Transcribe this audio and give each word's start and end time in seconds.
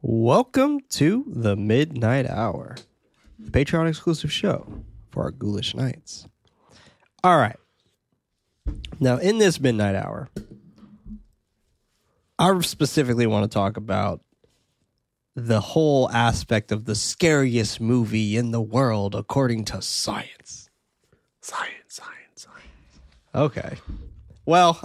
Welcome 0.00 0.78
to 0.90 1.24
the 1.26 1.56
MidKnight 1.56 2.30
Hour, 2.30 2.76
the 3.36 3.50
Patreon 3.50 3.88
exclusive 3.88 4.30
show 4.32 4.84
for 5.10 5.24
our 5.24 5.32
ghoulish 5.32 5.74
nights. 5.74 6.28
All 7.24 7.36
right. 7.36 7.56
Now, 9.00 9.16
in 9.16 9.38
this 9.38 9.58
MidKnight 9.58 9.96
Hour, 9.96 10.28
I 12.38 12.60
specifically 12.60 13.26
want 13.26 13.50
to 13.50 13.52
talk 13.52 13.76
about 13.76 14.20
the 15.34 15.60
whole 15.60 16.08
aspect 16.12 16.70
of 16.70 16.84
the 16.84 16.94
scariest 16.94 17.80
movie 17.80 18.36
in 18.36 18.52
the 18.52 18.62
world 18.62 19.16
according 19.16 19.64
to 19.64 19.82
science. 19.82 20.70
Science, 21.40 21.72
science, 21.88 22.12
science. 22.36 22.60
Okay. 23.34 23.78
Well, 24.46 24.80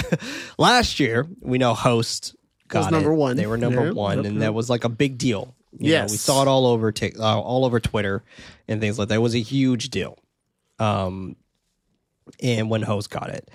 last 0.58 0.98
year, 1.00 1.28
we 1.42 1.58
know 1.58 1.74
Host 1.74 2.34
got 2.68 2.80
Was 2.84 2.90
number 2.90 3.12
it. 3.12 3.16
one. 3.16 3.36
They 3.36 3.46
were 3.46 3.56
number 3.58 3.86
Yep, 3.86 3.94
one, 3.94 4.16
yep, 4.18 4.26
and 4.26 4.34
yep. 4.36 4.40
that 4.42 4.54
was 4.54 4.68
like 4.70 4.84
a 4.84 4.88
big 4.88 5.18
deal. 5.18 5.54
You 5.72 5.86
know, 5.86 5.88
Yes. 5.90 6.10
we 6.12 6.16
saw 6.16 6.42
it 6.42 6.48
all 6.48 6.66
over 6.66 6.92
Tik 6.92 7.18
uh, 7.18 7.40
all 7.40 7.64
over 7.64 7.80
Twitter 7.80 8.22
and 8.68 8.80
things 8.80 8.98
like 8.98 9.08
that. 9.08 9.16
It 9.16 9.18
was 9.18 9.34
a 9.34 9.40
huge 9.40 9.90
deal. 9.90 10.18
Um, 10.78 11.36
and 12.40 12.70
when 12.70 12.82
Host 12.82 13.10
got 13.10 13.30
it, 13.30 13.50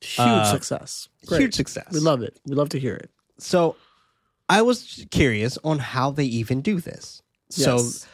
Huge 0.00 0.18
Uh, 0.28 0.44
success. 0.52 1.08
Great. 1.26 1.40
huge 1.40 1.54
success. 1.54 1.86
We 1.90 1.98
love 2.00 2.22
it. 2.22 2.38
We 2.44 2.54
love 2.54 2.68
to 2.70 2.78
hear 2.78 2.94
it. 2.94 3.10
So, 3.38 3.74
I 4.50 4.60
was 4.60 5.06
curious 5.10 5.56
on 5.64 5.78
how 5.78 6.10
they 6.10 6.26
even 6.26 6.60
do 6.60 6.78
this. 6.80 7.22
So, 7.48 7.76
Yes. 7.76 8.06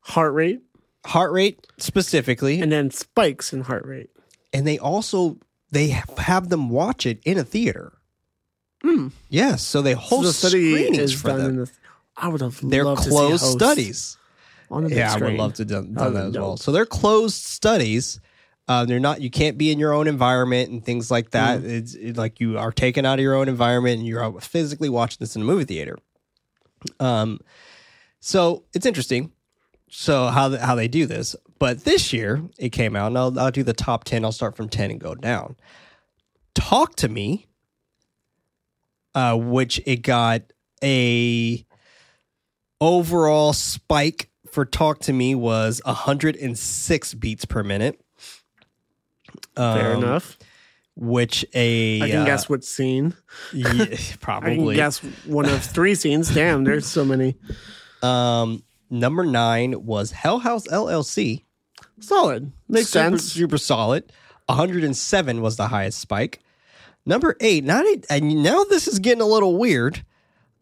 heart 0.00 0.32
rate 0.34 0.62
heart 1.06 1.30
rate 1.32 1.64
specifically, 1.78 2.60
and 2.60 2.72
then 2.72 2.90
spikes 2.90 3.52
in 3.52 3.60
heart 3.62 3.86
rate. 3.86 4.10
and 4.52 4.66
they 4.66 4.78
also 4.78 5.38
they 5.70 5.88
have 6.18 6.48
them 6.48 6.70
watch 6.70 7.06
it 7.06 7.20
in 7.24 7.38
a 7.38 7.44
theater. 7.44 7.92
Yes, 9.28 9.62
so 9.62 9.82
they 9.82 9.94
So 9.94 9.98
host 9.98 10.40
the 10.42 10.48
study 10.48 10.72
screenings 10.72 11.12
for 11.20 11.32
them. 11.32 11.56
the. 11.56 11.70
I 12.16 12.28
would 12.28 12.40
have. 12.40 12.58
They're 12.62 12.84
loved 12.84 13.02
to 13.04 13.10
see 13.10 13.16
closed 13.16 13.44
studies. 13.44 14.16
On 14.70 14.82
the 14.82 14.88
big 14.88 14.98
Yeah, 14.98 15.14
I 15.14 15.18
would 15.18 15.34
love 15.34 15.54
to 15.54 15.64
done, 15.64 15.94
That 15.94 16.00
done 16.04 16.14
that 16.14 16.20
be 16.32 16.38
as 16.38 16.38
well. 16.38 16.56
So 16.56 16.72
they're 16.72 16.86
closed 16.86 17.42
studies. 17.42 18.20
Uh, 18.66 18.84
they're 18.84 19.00
not. 19.00 19.20
You 19.20 19.30
can't 19.30 19.56
be 19.56 19.72
in 19.72 19.78
your 19.78 19.92
own 19.94 20.06
environment 20.06 20.70
and 20.70 20.84
things 20.84 21.10
like 21.10 21.30
that. 21.30 21.60
Mm. 21.60 21.70
It's 21.70 21.94
it, 21.94 22.16
like 22.16 22.38
you 22.38 22.58
are 22.58 22.70
taken 22.70 23.06
out 23.06 23.18
of 23.18 23.22
your 23.22 23.34
own 23.34 23.48
environment 23.48 23.98
and 23.98 24.06
you're 24.06 24.22
out 24.22 24.42
physically 24.42 24.88
watching 24.90 25.16
this 25.20 25.34
in 25.36 25.42
a 25.42 25.44
movie 25.44 25.64
theater. 25.64 25.96
Um, 27.00 27.40
so 28.20 28.64
it's 28.74 28.84
interesting. 28.86 29.32
So 29.90 30.26
how 30.26 30.50
the, 30.50 30.58
how 30.64 30.74
they 30.74 30.86
do 30.86 31.06
this, 31.06 31.34
but 31.58 31.84
this 31.84 32.12
year 32.12 32.42
it 32.58 32.70
came 32.70 32.94
out, 32.94 33.06
and 33.06 33.18
I'll, 33.18 33.38
I'll 33.40 33.50
do 33.50 33.62
the 33.62 33.72
top 33.72 34.04
ten. 34.04 34.22
I'll 34.22 34.32
start 34.32 34.54
from 34.54 34.68
ten 34.68 34.90
and 34.90 35.00
go 35.00 35.14
down. 35.14 35.56
Talk 36.54 36.94
to 36.96 37.08
me, 37.08 37.46
uh, 39.14 39.36
which 39.36 39.80
it 39.86 40.02
got 40.02 40.42
a 40.82 41.64
overall 42.80 43.52
spike 43.52 44.30
for 44.50 44.64
talk 44.64 45.00
to 45.00 45.12
me 45.12 45.34
was 45.34 45.80
106 45.84 47.14
beats 47.14 47.44
per 47.44 47.62
minute 47.62 48.00
Fair 49.56 49.94
Um, 49.96 50.02
enough. 50.04 50.38
which 50.96 51.44
a 51.54 52.00
I 52.00 52.10
can 52.10 52.20
uh, 52.22 52.24
guess 52.24 52.48
what 52.48 52.64
scene. 52.64 53.14
yeah, 53.52 53.68
I 53.72 53.86
can 53.86 54.18
probably 54.20 54.76
guess 54.76 54.98
one 55.26 55.46
of 55.46 55.62
three 55.62 55.94
scenes. 55.94 56.32
Damn, 56.32 56.64
there's 56.64 56.86
so 56.86 57.04
many. 57.04 57.36
um 58.02 58.62
number 58.90 59.24
nine 59.24 59.84
was 59.84 60.12
hell 60.12 60.38
house 60.38 60.66
llc 60.68 61.42
Solid. 62.00 62.52
Makes 62.68 62.90
super, 62.90 63.18
sense. 63.18 63.32
super 63.32 63.58
solid 63.58 64.12
107 64.46 65.42
was 65.42 65.56
the 65.56 65.66
highest 65.68 65.98
spike 65.98 66.38
number 67.08 67.36
eight 67.40 67.64
not 67.64 67.84
eight, 67.86 68.06
and 68.08 68.42
now 68.42 68.62
this 68.64 68.86
is 68.86 68.98
getting 69.00 69.22
a 69.22 69.26
little 69.26 69.56
weird 69.58 70.04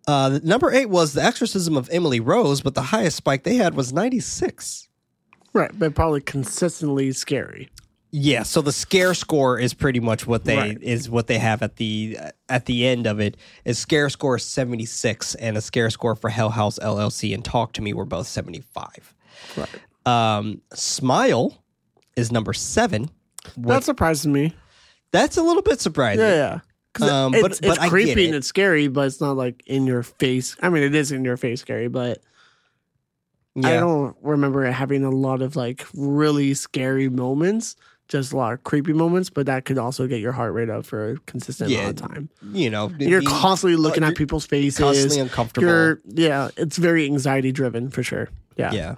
uh 0.09 0.39
number 0.43 0.73
eight 0.73 0.89
was 0.89 1.13
the 1.13 1.23
exorcism 1.23 1.77
of 1.77 1.89
emily 1.93 2.21
rose 2.21 2.61
but 2.63 2.75
the 2.75 2.83
highest 2.83 3.17
spike 3.17 3.43
they 3.43 3.57
had 3.57 3.75
was 3.75 3.93
96 3.93 4.89
Right, 5.53 5.71
but 5.79 5.95
probably 5.95 6.21
consistently 6.21 7.13
scary. 7.13 7.71
Yeah, 8.11 8.43
so 8.43 8.61
the 8.61 8.73
scare 8.73 9.15
score 9.15 9.59
is 9.59 9.73
pretty 9.73 10.01
much 10.01 10.27
what 10.27 10.45
they 10.45 10.57
Right. 10.57 10.83
is 10.83 11.09
what 11.09 11.29
they 11.29 11.39
have 11.39 11.63
at 11.63 11.77
the 11.77 12.19
at 12.51 12.67
the 12.67 12.87
end 12.87 13.07
of 13.07 13.21
it. 13.21 13.39
Is 13.65 13.79
scare 13.79 14.11
score 14.11 14.39
seventy 14.39 14.85
six 14.85 15.35
and 15.35 15.57
a 15.57 15.63
scare 15.63 15.89
score 15.89 16.15
for 16.15 16.29
Hell 16.29 16.51
House 16.51 16.79
LLC 16.81 17.33
and 17.33 17.43
Talk 17.43 17.73
to 17.73 17.81
Me 17.83 17.95
were 17.95 18.05
both 18.05 18.27
seventy 18.27 18.61
five. 18.61 19.15
Right. 19.57 19.69
Um, 20.05 20.61
Smile 20.75 21.57
is 22.17 22.31
number 22.31 22.53
seven. 22.53 23.09
That 23.57 23.77
With, 23.77 23.85
surprises 23.85 24.27
me. 24.27 24.55
That's 25.13 25.37
a 25.37 25.43
little 25.43 25.63
bit 25.63 25.81
surprising. 25.81 26.21
Yeah, 26.25 26.35
yeah. 26.35 26.61
'Cause 26.95 27.11
Um, 27.11 27.35
it's, 27.35 27.43
but- 27.43 27.51
it's 27.53 27.61
but 27.61 27.79
I 27.81 27.85
get 27.85 27.91
creepy 27.91 28.23
it. 28.25 28.27
and 28.27 28.35
it's 28.37 28.47
scary, 28.47 28.89
but 28.89 29.07
it's 29.07 29.21
not 29.21 29.37
like 29.37 29.63
in 29.67 29.87
your 29.87 30.03
face. 30.03 30.57
I 30.63 30.69
mean, 30.71 30.83
it 30.83 30.95
is 30.95 31.13
in 31.13 31.25
your 31.25 31.37
face 31.37 31.61
scary, 31.61 31.89
but 31.89 32.23
I 33.65 33.73
don't 33.75 34.15
remember 34.23 34.65
it 34.67 34.73
having 34.73 35.03
a 35.05 35.11
lot 35.11 35.41
of 35.41 35.57
like 35.57 35.87
really 35.95 36.53
scary 36.55 37.09
moments. 37.09 37.77
Just 38.09 38.33
a 38.33 38.37
lot 38.37 38.53
of 38.53 38.63
creepy 38.63 38.93
moments, 38.93 39.31
but 39.31 39.47
that 39.47 39.65
could 39.65 39.79
also 39.79 40.07
get 40.07 40.21
your 40.21 40.31
heart 40.33 40.53
rate 40.53 40.71
up 40.71 40.87
for 40.87 41.11
a 41.13 41.17
consistent 41.27 41.71
Yeah, 41.71 41.81
amount 41.89 42.01
of 42.03 42.09
time. 42.09 42.29
You 42.53 42.71
know, 42.71 42.93
You're 42.99 43.21
you- 43.23 43.29
constantly 43.29 43.77
looking 43.77 44.03
you're 44.05 44.11
at 44.13 44.17
people's 44.17 44.47
faces. 44.47 44.79
constantly 44.79 45.19
uncomfortable. 45.19 45.67
You're, 45.67 46.01
yeah, 46.07 46.51
it's 46.57 46.77
very 46.77 47.05
anxiety 47.07 47.51
driven 47.51 47.91
for 47.91 48.03
sure. 48.05 48.29
Yeah, 48.57 48.73
yeah. 48.73 48.95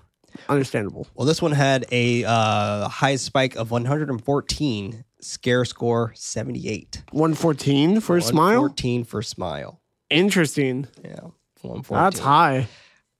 understandable. 0.49 1.07
Well, 1.15 1.27
this 1.27 1.41
one 1.41 1.53
had 1.53 1.87
a 1.91 2.25
uh, 2.25 2.89
high 2.89 3.17
spike 3.17 3.57
of 3.57 3.71
one 3.71 3.87
hundred 3.87 4.11
and 4.11 4.23
fourteen. 4.23 5.05
Scare 5.21 5.65
score 5.65 6.13
seventy 6.15 6.69
eight. 6.69 7.03
114 7.13 8.01
for 8.01 8.17
a 8.17 8.23
smile. 8.23 8.63
114 8.63 9.05
for 9.05 9.23
Smile. 9.23 9.81
Interesting. 10.11 10.87
Yeah, 11.05 11.21
114. 11.63 11.97
That's 12.05 12.19
high. 12.21 12.69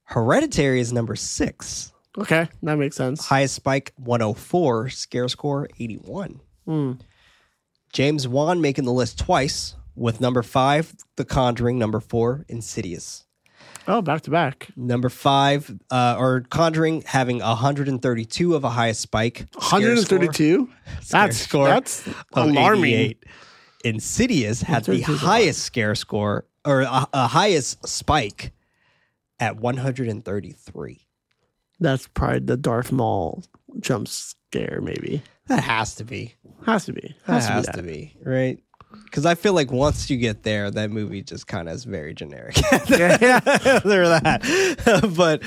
Hereditary 0.03 0.79
is 0.79 0.91
number 0.91 1.15
six. 1.15 1.91
Okay, 2.17 2.47
that 2.63 2.75
makes 2.77 2.95
sense. 2.95 3.25
Highest 3.25 3.55
spike 3.55 3.93
104. 3.97 4.89
Scare 4.89 5.27
score 5.27 5.67
81. 5.79 6.39
Hmm. 6.65 6.93
James 7.93 8.27
Wan 8.27 8.61
making 8.61 8.85
the 8.85 8.91
list 8.93 9.19
twice 9.19 9.75
with 9.95 10.21
number 10.21 10.41
five, 10.43 10.93
The 11.17 11.25
Conjuring. 11.25 11.77
Number 11.77 11.99
four, 11.99 12.45
Insidious. 12.47 13.25
Oh, 13.91 14.01
back 14.03 14.21
to 14.21 14.29
back. 14.31 14.67
Number 14.77 15.09
five, 15.09 15.73
uh, 15.89 16.15
or 16.19 16.41
Conjuring 16.49 17.01
having 17.07 17.39
132 17.39 18.53
of 18.55 18.63
a 18.63 18.69
highest 18.69 19.01
spike. 19.01 19.47
Scare 19.59 19.97
score- 19.97 20.19
132. 20.19 20.69
scare 21.01 21.19
That's 21.27 21.37
score 21.37 21.67
that's 21.67 22.07
of 22.07 22.15
alarming. 22.33 22.93
88. 22.93 23.23
Insidious 23.85 24.61
had 24.61 24.83
the 24.85 24.91
132 24.99 25.13
is 25.13 25.21
a 25.21 25.25
lot. 25.25 25.31
highest 25.31 25.63
scare 25.63 25.95
score, 25.95 26.45
or 26.65 26.81
a, 26.81 27.07
a 27.13 27.27
highest 27.27 27.87
spike 27.87 28.51
at 29.39 29.57
133. 29.57 31.07
That's 31.79 32.07
probably 32.09 32.39
the 32.39 32.57
Darth 32.57 32.91
Maul 32.91 33.43
jump 33.79 34.07
scare, 34.07 34.81
maybe. 34.83 35.23
That 35.47 35.63
has 35.63 35.95
to 35.95 36.03
be. 36.03 36.35
Has 36.65 36.85
to 36.85 36.93
be. 36.93 37.15
That 37.25 37.33
Has, 37.33 37.47
has 37.47 37.65
to 37.67 37.71
to 37.71 37.81
be. 37.81 37.91
be, 37.91 38.15
right? 38.23 38.59
Because 39.05 39.25
I 39.25 39.35
feel 39.35 39.53
like 39.53 39.71
once 39.71 40.09
you 40.09 40.17
get 40.17 40.43
there, 40.43 40.69
that 40.71 40.91
movie 40.91 41.21
just 41.21 41.47
kind 41.47 41.67
of 41.67 41.75
is 41.75 41.83
very 41.83 42.13
generic. 42.13 42.55
that. 42.55 42.89
Yeah, 42.89 43.17
yeah. 43.21 43.39
That. 44.19 45.13
but 45.15 45.43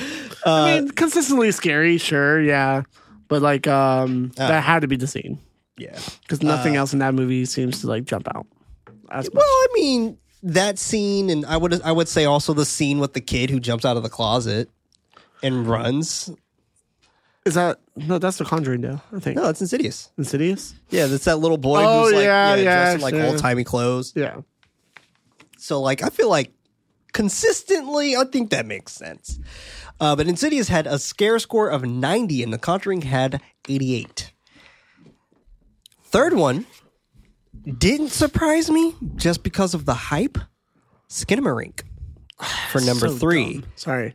uh, 0.46 0.52
I 0.52 0.80
mean, 0.80 0.90
consistently 0.90 1.50
scary, 1.52 1.98
sure, 1.98 2.40
yeah. 2.40 2.82
But 3.28 3.42
like, 3.42 3.66
um, 3.66 4.32
Uh. 4.38 4.48
that 4.48 4.62
had 4.62 4.80
to 4.80 4.88
be 4.88 4.96
the 4.96 5.06
scene 5.06 5.38
yeah. 5.76 5.98
because 6.22 6.42
nothing 6.42 6.76
else 6.76 6.92
in 6.92 6.98
that 7.00 7.14
movie 7.14 7.44
seems 7.44 7.80
to 7.80 7.86
like 7.86 8.04
jump 8.04 8.28
out. 8.34 8.46
As 9.10 9.26
much. 9.26 9.34
Well, 9.34 9.44
I 9.46 9.66
mean 9.74 10.18
that 10.42 10.78
scene, 10.78 11.30
and 11.30 11.44
I 11.46 11.56
would 11.56 11.80
I 11.82 11.92
would 11.92 12.08
say 12.08 12.24
also 12.24 12.52
the 12.54 12.64
scene 12.64 12.98
with 12.98 13.12
the 13.12 13.20
kid 13.20 13.50
who 13.50 13.60
jumps 13.60 13.84
out 13.84 13.96
of 13.96 14.02
the 14.02 14.08
closet 14.08 14.70
and 15.42 15.66
runs. 15.66 16.30
Is 17.44 17.54
that 17.54 17.80
no? 17.96 18.18
That's 18.18 18.36
the 18.38 18.44
Conjuring, 18.44 18.82
though. 18.82 19.00
I 19.12 19.18
think 19.18 19.36
No, 19.36 19.48
it's 19.48 19.60
Insidious. 19.60 20.10
Insidious. 20.16 20.74
Yeah, 20.90 21.06
that's 21.06 21.24
that 21.24 21.36
little 21.38 21.56
boy 21.58 21.82
Oh, 21.84 22.04
who's 22.04 22.12
like 22.14 22.24
yeah, 22.24 22.54
yeah, 22.54 22.62
yeah, 22.62 22.62
dressed 22.84 22.94
in 22.96 23.00
like 23.02 23.14
sure. 23.14 23.24
old 23.26 23.38
timey 23.38 23.64
clothes. 23.64 24.12
Yeah, 24.14 24.42
So 25.58 25.80
like 25.80 26.02
I 26.02 26.08
feel 26.08 26.28
like 26.30 26.52
consistently, 27.12 28.16
I 28.16 28.24
think 28.24 28.50
that 28.50 28.64
makes 28.66 28.92
sense. 28.92 29.40
Uh, 30.00 30.14
but 30.16 30.26
Insidious 30.28 30.68
had 30.68 30.86
a 30.86 30.98
scare 30.98 31.38
score 31.38 31.68
of 31.68 31.84
90 31.84 32.42
and 32.42 32.52
The 32.52 32.58
Conjuring 32.58 33.02
had 33.02 33.40
88. 33.68 34.32
Third 36.04 36.34
one 36.34 36.66
didn't 37.78 38.10
surprise 38.10 38.70
me 38.70 38.94
just 39.16 39.42
because 39.42 39.74
of 39.74 39.84
the 39.84 39.94
hype. 39.94 40.38
Skinamarink 41.08 41.82
for 42.70 42.80
number 42.84 43.08
So 43.08 43.16
three. 43.16 43.54
dumb. 43.54 43.64
Sorry. 43.76 44.14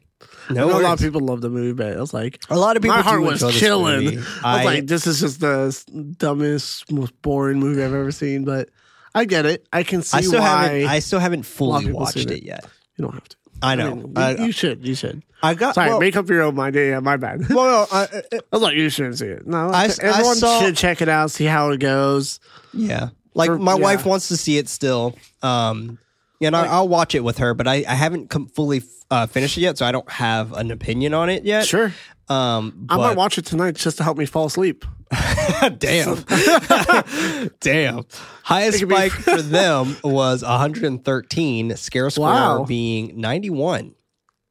No, 0.49 0.67
I 0.69 0.71
know 0.71 0.79
a 0.79 0.81
lot 0.81 0.93
of 0.93 0.99
people 0.99 1.21
love 1.21 1.41
the 1.41 1.49
movie, 1.49 1.73
but 1.73 1.87
it 1.87 1.99
was 1.99 2.13
like 2.13 2.39
A 2.49 2.57
lot 2.57 2.77
of 2.77 2.83
people 2.83 2.95
my 2.97 3.03
heart 3.03 3.21
was 3.21 3.39
chilling. 3.57 4.07
I 4.07 4.11
was 4.15 4.25
I- 4.43 4.63
like, 4.63 4.87
this 4.87 5.05
is 5.07 5.19
just 5.19 5.39
the 5.39 6.13
dumbest, 6.17 6.91
most 6.91 7.19
boring 7.21 7.59
movie 7.59 7.83
I've 7.83 7.93
ever 7.93 8.11
seen. 8.11 8.45
But 8.45 8.69
I 9.15 9.25
get 9.25 9.45
it. 9.45 9.67
I 9.73 9.83
can 9.83 10.01
see 10.03 10.17
I 10.17 10.21
still 10.21 10.39
why 10.39 10.63
haven't. 10.63 10.87
I 10.87 10.99
still 10.99 11.19
haven't 11.19 11.43
fully 11.43 11.91
watched 11.91 12.17
it 12.17 12.31
it. 12.31 12.43
yet. 12.43 12.65
you 12.97 13.03
don't 13.03 13.13
have 13.13 13.27
to. 13.27 13.35
I 13.61 13.75
know. 13.75 13.95
mean, 13.95 14.07
you, 14.09 14.13
I, 14.15 14.35
you 14.35 14.51
should. 14.51 14.85
You 14.85 14.93
should. 14.93 15.23
I 15.41 15.55
got. 15.55 15.75
Sorry, 15.75 15.89
well, 15.89 15.99
make 15.99 16.15
up 16.15 16.29
your 16.29 16.43
own 16.43 16.53
mind. 16.55 16.75
Yeah, 16.75 16.83
yeah, 16.89 16.99
my 16.99 17.17
bad. 17.17 17.49
well, 17.49 17.87
I, 17.91 18.03
I 18.33 18.39
was 18.51 18.61
like, 18.61 18.75
you 18.75 18.89
shouldn't 18.89 19.17
see 19.17 19.25
it. 19.25 19.47
No, 19.47 19.69
I- 19.71 19.85
I 19.85 19.89
everyone 20.01 20.35
saw- 20.35 20.59
should 20.61 20.77
check 20.77 21.01
it 21.01 21.09
out, 21.09 21.31
see 21.31 21.45
how 21.45 21.71
it 21.71 21.79
goes. 21.79 22.39
Yeah. 22.73 23.09
Like 23.33 23.51
my 23.51 23.73
yeah. 23.73 23.79
wife 23.81 24.05
wants 24.05 24.27
to 24.29 24.37
see 24.37 24.57
it 24.57 24.69
still. 24.69 25.15
Um 25.41 25.97
and 26.39 26.55
I, 26.55 26.67
I'll 26.67 26.87
watch 26.87 27.15
it 27.15 27.23
with 27.23 27.39
her, 27.39 27.55
but 27.55 27.67
I, 27.67 27.83
I 27.87 27.95
haven't 27.95 28.29
com- 28.29 28.45
fully 28.45 28.83
uh, 29.11 29.27
finished 29.27 29.57
it 29.57 29.61
yet, 29.61 29.77
so 29.77 29.85
I 29.85 29.91
don't 29.91 30.09
have 30.11 30.53
an 30.53 30.71
opinion 30.71 31.13
on 31.13 31.29
it 31.29 31.43
yet. 31.45 31.65
Sure, 31.65 31.93
Um, 32.29 32.85
I 32.89 32.97
might 32.97 33.07
but- 33.09 33.17
watch 33.17 33.37
it 33.37 33.45
tonight 33.45 33.75
just 33.75 33.97
to 33.97 34.03
help 34.03 34.17
me 34.17 34.25
fall 34.25 34.45
asleep. 34.47 34.83
Damn. 35.77 36.23
Damn. 37.59 38.05
Highest 38.43 38.79
could 38.79 38.89
spike 38.89 39.11
for 39.11 39.41
them 39.41 39.95
was 40.03 40.43
113, 40.43 41.75
scare 41.77 42.09
score 42.09 42.25
Wow. 42.25 42.63
being 42.65 43.19
91. 43.19 43.95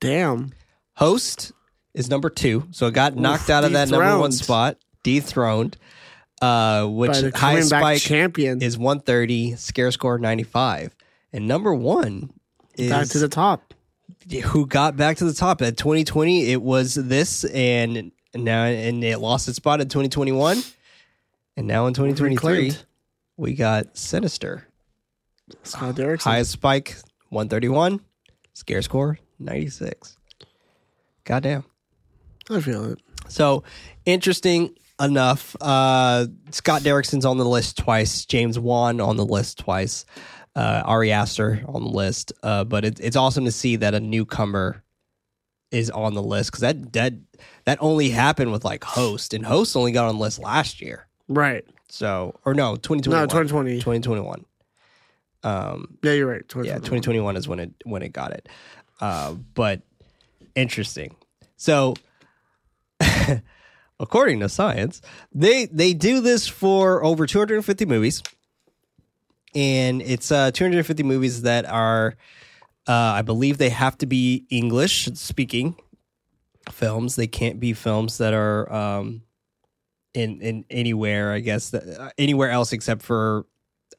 Damn. 0.01 0.53
Host 0.95 1.53
is 1.95 2.09
number 2.11 2.31
two, 2.31 2.67
so 2.71 2.87
it 2.87 2.95
got 2.95 3.17
knocked 3.17 3.51
out 3.51 3.65
of 3.65 3.73
that 3.73 3.89
number 3.91 4.05
one 4.19 4.31
dethroned. 4.31 4.35
spot, 4.35 4.77
dethroned. 5.03 5.77
Uh, 6.43 6.85
which 6.87 7.13
By 7.13 7.21
the 7.23 7.33
coming 7.33 7.55
highest 7.57 7.71
back 7.71 7.81
spike 7.81 8.03
champion. 8.03 8.61
is 8.63 8.77
130, 8.77 9.57
scare 9.57 9.91
score 9.91 10.19
95. 10.19 10.95
And 11.33 11.49
number 11.49 11.73
one 11.75 12.31
is 12.77 12.91
back 12.91 13.09
to 13.09 13.19
the 13.19 13.29
top. 13.29 13.66
Who 14.45 14.67
got 14.67 14.97
back 14.97 15.19
to 15.19 15.25
the 15.25 15.35
top 15.35 15.63
at 15.63 15.77
2020. 15.77 16.51
It 16.51 16.63
was 16.63 16.95
this, 16.95 17.45
and 17.45 18.13
now 18.35 18.65
and 18.65 19.03
it 19.05 19.19
lost 19.19 19.49
its 19.49 19.57
spot 19.57 19.81
in 19.81 19.89
2021, 19.89 20.63
and 21.57 21.67
now 21.67 21.87
in 21.87 21.95
2023 21.95 22.73
we 23.37 23.55
got 23.55 23.97
Sinister. 23.97 24.67
Scott 25.63 25.95
Derrickson. 25.95 26.25
Highest 26.25 26.51
spike 26.51 26.97
131, 27.29 28.01
scare 28.55 28.83
score 28.83 29.19
96. 29.39 30.17
Goddamn. 31.25 31.65
I 32.51 32.61
feel 32.61 32.93
it. 32.93 32.99
So 33.29 33.65
interesting 34.05 34.75
enough. 35.01 35.57
Uh, 35.61 36.27
Scott 36.51 36.83
Derrickson's 36.83 37.25
on 37.25 37.39
the 37.39 37.45
list 37.45 37.77
twice. 37.77 38.25
James 38.25 38.59
Wan 38.59 39.01
on 39.01 39.17
the 39.17 39.25
list 39.25 39.59
twice. 39.59 40.05
Uh, 40.57 40.83
Ari 40.87 41.13
Aster 41.13 41.63
on 41.69 41.85
the 41.85 41.91
list. 41.91 42.33
Uh, 42.43 42.65
but 42.65 42.85
it, 42.85 42.99
it's 42.99 43.15
awesome 43.15 43.45
to 43.45 43.53
see 43.53 43.77
that 43.77 43.95
a 43.95 44.01
newcomer 44.01 44.83
is 45.71 45.91
on 45.91 46.15
the 46.15 46.23
list 46.23 46.51
because 46.51 46.63
that 46.63 46.93
that 46.95 47.13
that 47.67 47.79
only 47.81 48.09
happened 48.09 48.51
with 48.53 48.65
like 48.65 48.83
Host, 48.83 49.35
and 49.35 49.45
Host 49.45 49.77
only 49.77 49.93
got 49.93 50.09
on 50.09 50.17
the 50.17 50.21
list 50.23 50.39
last 50.39 50.81
year. 50.81 51.07
Right. 51.29 51.65
So 51.89 52.35
or 52.45 52.55
no, 52.55 52.77
2021. 52.77 53.21
No, 53.21 53.27
2020. 53.27 53.75
2021. 53.77 54.45
Um, 55.43 55.99
Yeah, 56.03 56.13
you're 56.13 56.27
right. 56.27 56.43
yeah, 56.65 56.79
2021. 56.79 56.81
2021 56.83 57.37
is 57.37 57.47
when 57.49 57.61
it 57.61 57.71
when 57.85 58.03
it 58.03 58.13
got 58.13 58.33
it. 58.33 58.49
Uh, 59.01 59.35
but 59.55 59.83
interesting. 60.55 61.15
So, 61.57 61.95
according 64.01 64.41
to 64.41 64.49
science, 64.49 65.03
they 65.33 65.67
they 65.67 65.93
do 65.93 66.21
this 66.21 66.49
for 66.49 67.05
over 67.05 67.27
250 67.27 67.85
movies, 67.87 68.23
and 69.55 70.03
it's 70.03 70.31
uh, 70.31 70.51
250 70.51 71.03
movies 71.03 71.43
that 71.43 71.65
are, 71.67 72.17
uh, 72.87 72.93
I 72.93 73.23
believe, 73.23 73.59
they 73.59 73.71
have 73.71 73.97
to 73.99 74.07
be 74.07 74.45
English 74.51 75.07
speaking 75.15 75.77
films. 76.71 77.17
They 77.17 77.27
can't 77.27 77.61
be 77.61 77.73
films 77.73 78.19
that 78.19 78.35
are 78.35 78.73
um, 78.73 79.23
in 80.15 80.41
in 80.41 80.65
anywhere. 80.71 81.33
I 81.33 81.41
guess 81.41 81.71
that, 81.71 82.01
uh, 82.01 82.11
anywhere 82.19 82.51
else 82.51 82.73
except 82.73 83.03
for 83.03 83.47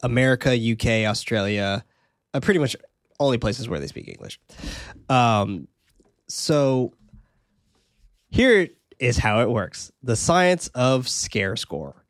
America, 0.01 0.51
UK, 0.51 1.09
Australia, 1.09 1.83
uh, 2.33 2.39
pretty 2.39 2.59
much 2.59 2.75
only 3.19 3.37
places 3.37 3.67
where 3.67 3.79
they 3.79 3.87
speak 3.87 4.07
English. 4.07 4.39
Um, 5.09 5.67
so 6.27 6.93
here 8.29 8.67
is 8.99 9.17
how 9.17 9.41
it 9.41 9.49
works: 9.49 9.91
the 10.03 10.15
science 10.15 10.67
of 10.69 11.07
scare 11.07 11.55
score. 11.55 12.03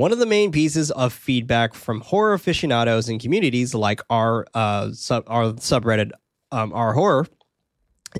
One 0.00 0.12
of 0.12 0.18
the 0.18 0.24
main 0.24 0.50
pieces 0.50 0.90
of 0.92 1.12
feedback 1.12 1.74
from 1.74 2.00
horror 2.00 2.32
aficionados 2.32 3.10
and 3.10 3.20
communities 3.20 3.74
like 3.74 4.00
our 4.08 4.46
uh, 4.54 4.92
sub 4.92 5.24
our 5.26 5.52
subreddit 5.52 6.12
um, 6.50 6.72
our 6.72 6.94
horror 6.94 7.26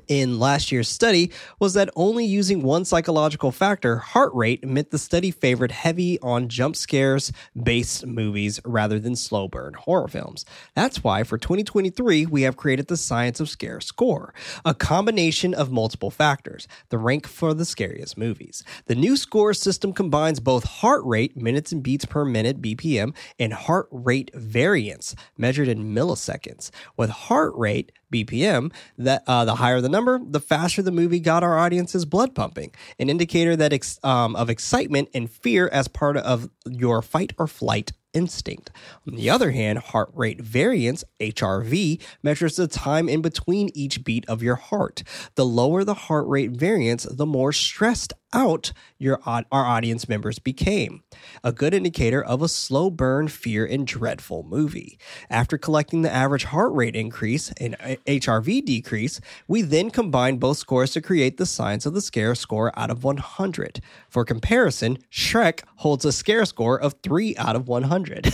in 0.07 0.39
last 0.39 0.71
year's 0.71 0.87
study 0.87 1.31
was 1.59 1.73
that 1.73 1.89
only 1.95 2.25
using 2.25 2.61
one 2.61 2.85
psychological 2.85 3.51
factor, 3.51 3.97
heart 3.97 4.31
rate, 4.33 4.65
meant 4.65 4.91
the 4.91 4.97
study 4.97 5.31
favored 5.31 5.71
heavy 5.71 6.19
on 6.21 6.47
jump 6.47 6.75
scares 6.75 7.31
based 7.61 8.05
movies 8.05 8.59
rather 8.65 8.99
than 8.99 9.15
slow 9.15 9.47
burn 9.47 9.73
horror 9.73 10.07
films. 10.07 10.45
That's 10.75 11.03
why 11.03 11.23
for 11.23 11.37
2023, 11.37 12.25
we 12.25 12.43
have 12.43 12.57
created 12.57 12.87
the 12.87 12.97
Science 12.97 13.39
of 13.39 13.49
Scare 13.49 13.81
score, 13.81 14.33
a 14.65 14.73
combination 14.73 15.53
of 15.53 15.71
multiple 15.71 16.11
factors, 16.11 16.67
the 16.89 16.97
rank 16.97 17.27
for 17.27 17.53
the 17.53 17.65
scariest 17.65 18.17
movies. 18.17 18.63
The 18.85 18.95
new 18.95 19.17
score 19.17 19.53
system 19.53 19.93
combines 19.93 20.39
both 20.39 20.63
heart 20.63 21.03
rate, 21.05 21.35
minutes 21.35 21.71
and 21.71 21.83
beats 21.83 22.05
per 22.05 22.25
minute, 22.25 22.61
BPM, 22.61 23.15
and 23.39 23.53
heart 23.53 23.87
rate 23.91 24.31
variance, 24.33 25.15
measured 25.37 25.67
in 25.67 25.93
milliseconds. 25.93 26.71
With 26.97 27.09
heart 27.09 27.53
rate, 27.55 27.91
BPM, 28.11 28.71
that 28.97 29.23
uh, 29.25 29.45
the 29.45 29.55
higher 29.55 29.80
the 29.81 29.89
number, 29.89 30.19
the 30.23 30.39
faster 30.39 30.81
the 30.81 30.91
movie 30.91 31.19
got 31.19 31.43
our 31.43 31.57
audience's 31.57 32.05
blood 32.05 32.35
pumping, 32.35 32.71
an 32.99 33.09
indicator 33.09 33.55
that 33.55 33.73
ex- 33.73 33.99
um, 34.03 34.35
of 34.35 34.49
excitement 34.49 35.09
and 35.13 35.29
fear 35.29 35.67
as 35.71 35.87
part 35.87 36.17
of 36.17 36.49
your 36.65 37.01
fight 37.01 37.33
or 37.37 37.47
flight 37.47 37.91
instinct. 38.13 38.71
On 39.07 39.15
the 39.15 39.29
other 39.29 39.51
hand, 39.51 39.79
heart 39.79 40.09
rate 40.13 40.41
variance, 40.41 41.03
HRV, 41.19 42.01
measures 42.23 42.55
the 42.55 42.67
time 42.67 43.07
in 43.07 43.21
between 43.21 43.69
each 43.73 44.03
beat 44.03 44.25
of 44.27 44.43
your 44.43 44.55
heart. 44.55 45.03
The 45.35 45.45
lower 45.45 45.83
the 45.83 45.93
heart 45.93 46.27
rate 46.27 46.51
variance, 46.51 47.03
the 47.03 47.25
more 47.25 47.53
stressed 47.53 48.13
out 48.33 48.71
your 48.97 49.19
our 49.25 49.45
audience 49.51 50.07
members 50.07 50.39
became. 50.39 51.03
A 51.43 51.51
good 51.51 51.73
indicator 51.73 52.23
of 52.23 52.41
a 52.41 52.47
slow 52.47 52.89
burn, 52.89 53.27
fear, 53.27 53.65
and 53.65 53.85
dreadful 53.85 54.43
movie. 54.43 54.99
After 55.29 55.57
collecting 55.57 56.01
the 56.01 56.11
average 56.13 56.45
heart 56.45 56.73
rate 56.73 56.95
increase 56.95 57.51
and 57.59 57.75
uh, 57.75 57.95
HRV 58.07 58.63
decrease, 58.65 59.19
we 59.47 59.61
then 59.61 59.89
combine 59.89 60.37
both 60.37 60.57
scores 60.57 60.91
to 60.91 61.01
create 61.01 61.37
the 61.37 61.45
science 61.45 61.85
of 61.85 61.93
the 61.93 62.01
scare 62.01 62.35
score 62.35 62.71
out 62.77 62.89
of 62.89 63.03
100. 63.03 63.81
For 64.09 64.23
comparison, 64.23 64.97
Shrek 65.11 65.61
holds 65.77 66.05
a 66.05 66.11
scare 66.11 66.45
score 66.45 66.79
of 66.79 66.95
3 67.03 67.35
out 67.37 67.55
of 67.55 67.67
100. 67.67 68.23
Dude, 68.23 68.33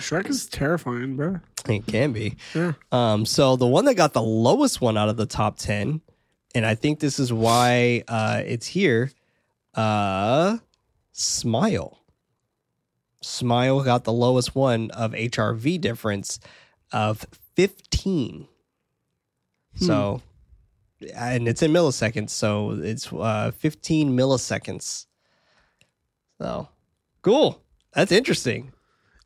Shrek 0.00 0.28
is 0.28 0.46
terrifying, 0.46 1.16
bro. 1.16 1.40
it 1.68 1.86
can 1.86 2.12
be. 2.12 2.36
Yeah. 2.54 2.72
Um, 2.92 3.26
so 3.26 3.56
the 3.56 3.66
one 3.66 3.84
that 3.86 3.94
got 3.94 4.12
the 4.12 4.22
lowest 4.22 4.80
one 4.80 4.96
out 4.96 5.08
of 5.08 5.16
the 5.16 5.26
top 5.26 5.58
10, 5.58 6.00
and 6.56 6.64
I 6.64 6.74
think 6.74 7.00
this 7.00 7.18
is 7.18 7.30
why 7.32 8.02
uh, 8.08 8.42
it's 8.44 8.66
here, 8.66 9.10
uh, 9.74 10.56
Smile. 11.12 11.98
Smile 13.22 13.82
got 13.82 14.04
the 14.04 14.12
lowest 14.12 14.54
one 14.54 14.90
of 14.92 15.12
HRV 15.12 15.80
difference 15.80 16.38
of 16.92 17.26
15. 17.56 18.46
So, 19.80 20.22
and 21.14 21.46
it's 21.48 21.62
in 21.62 21.72
milliseconds. 21.72 22.30
So 22.30 22.70
it's 22.72 23.12
uh, 23.12 23.50
15 23.50 24.16
milliseconds. 24.16 25.06
So, 26.40 26.68
cool. 27.22 27.60
That's 27.92 28.12
interesting. 28.12 28.72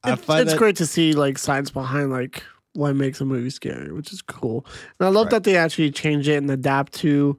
I 0.02 0.14
It's, 0.14 0.24
find 0.24 0.42
it's 0.42 0.52
that- 0.52 0.58
great 0.58 0.76
to 0.76 0.86
see 0.86 1.12
like 1.12 1.38
science 1.38 1.70
behind 1.70 2.10
like 2.10 2.42
what 2.74 2.94
makes 2.94 3.20
a 3.20 3.24
movie 3.24 3.50
scary, 3.50 3.92
which 3.92 4.12
is 4.12 4.22
cool. 4.22 4.64
And 4.98 5.06
I 5.06 5.10
love 5.10 5.30
that 5.30 5.44
they 5.44 5.56
actually 5.56 5.90
change 5.90 6.28
it 6.28 6.36
and 6.36 6.50
adapt 6.50 6.92
to 6.94 7.38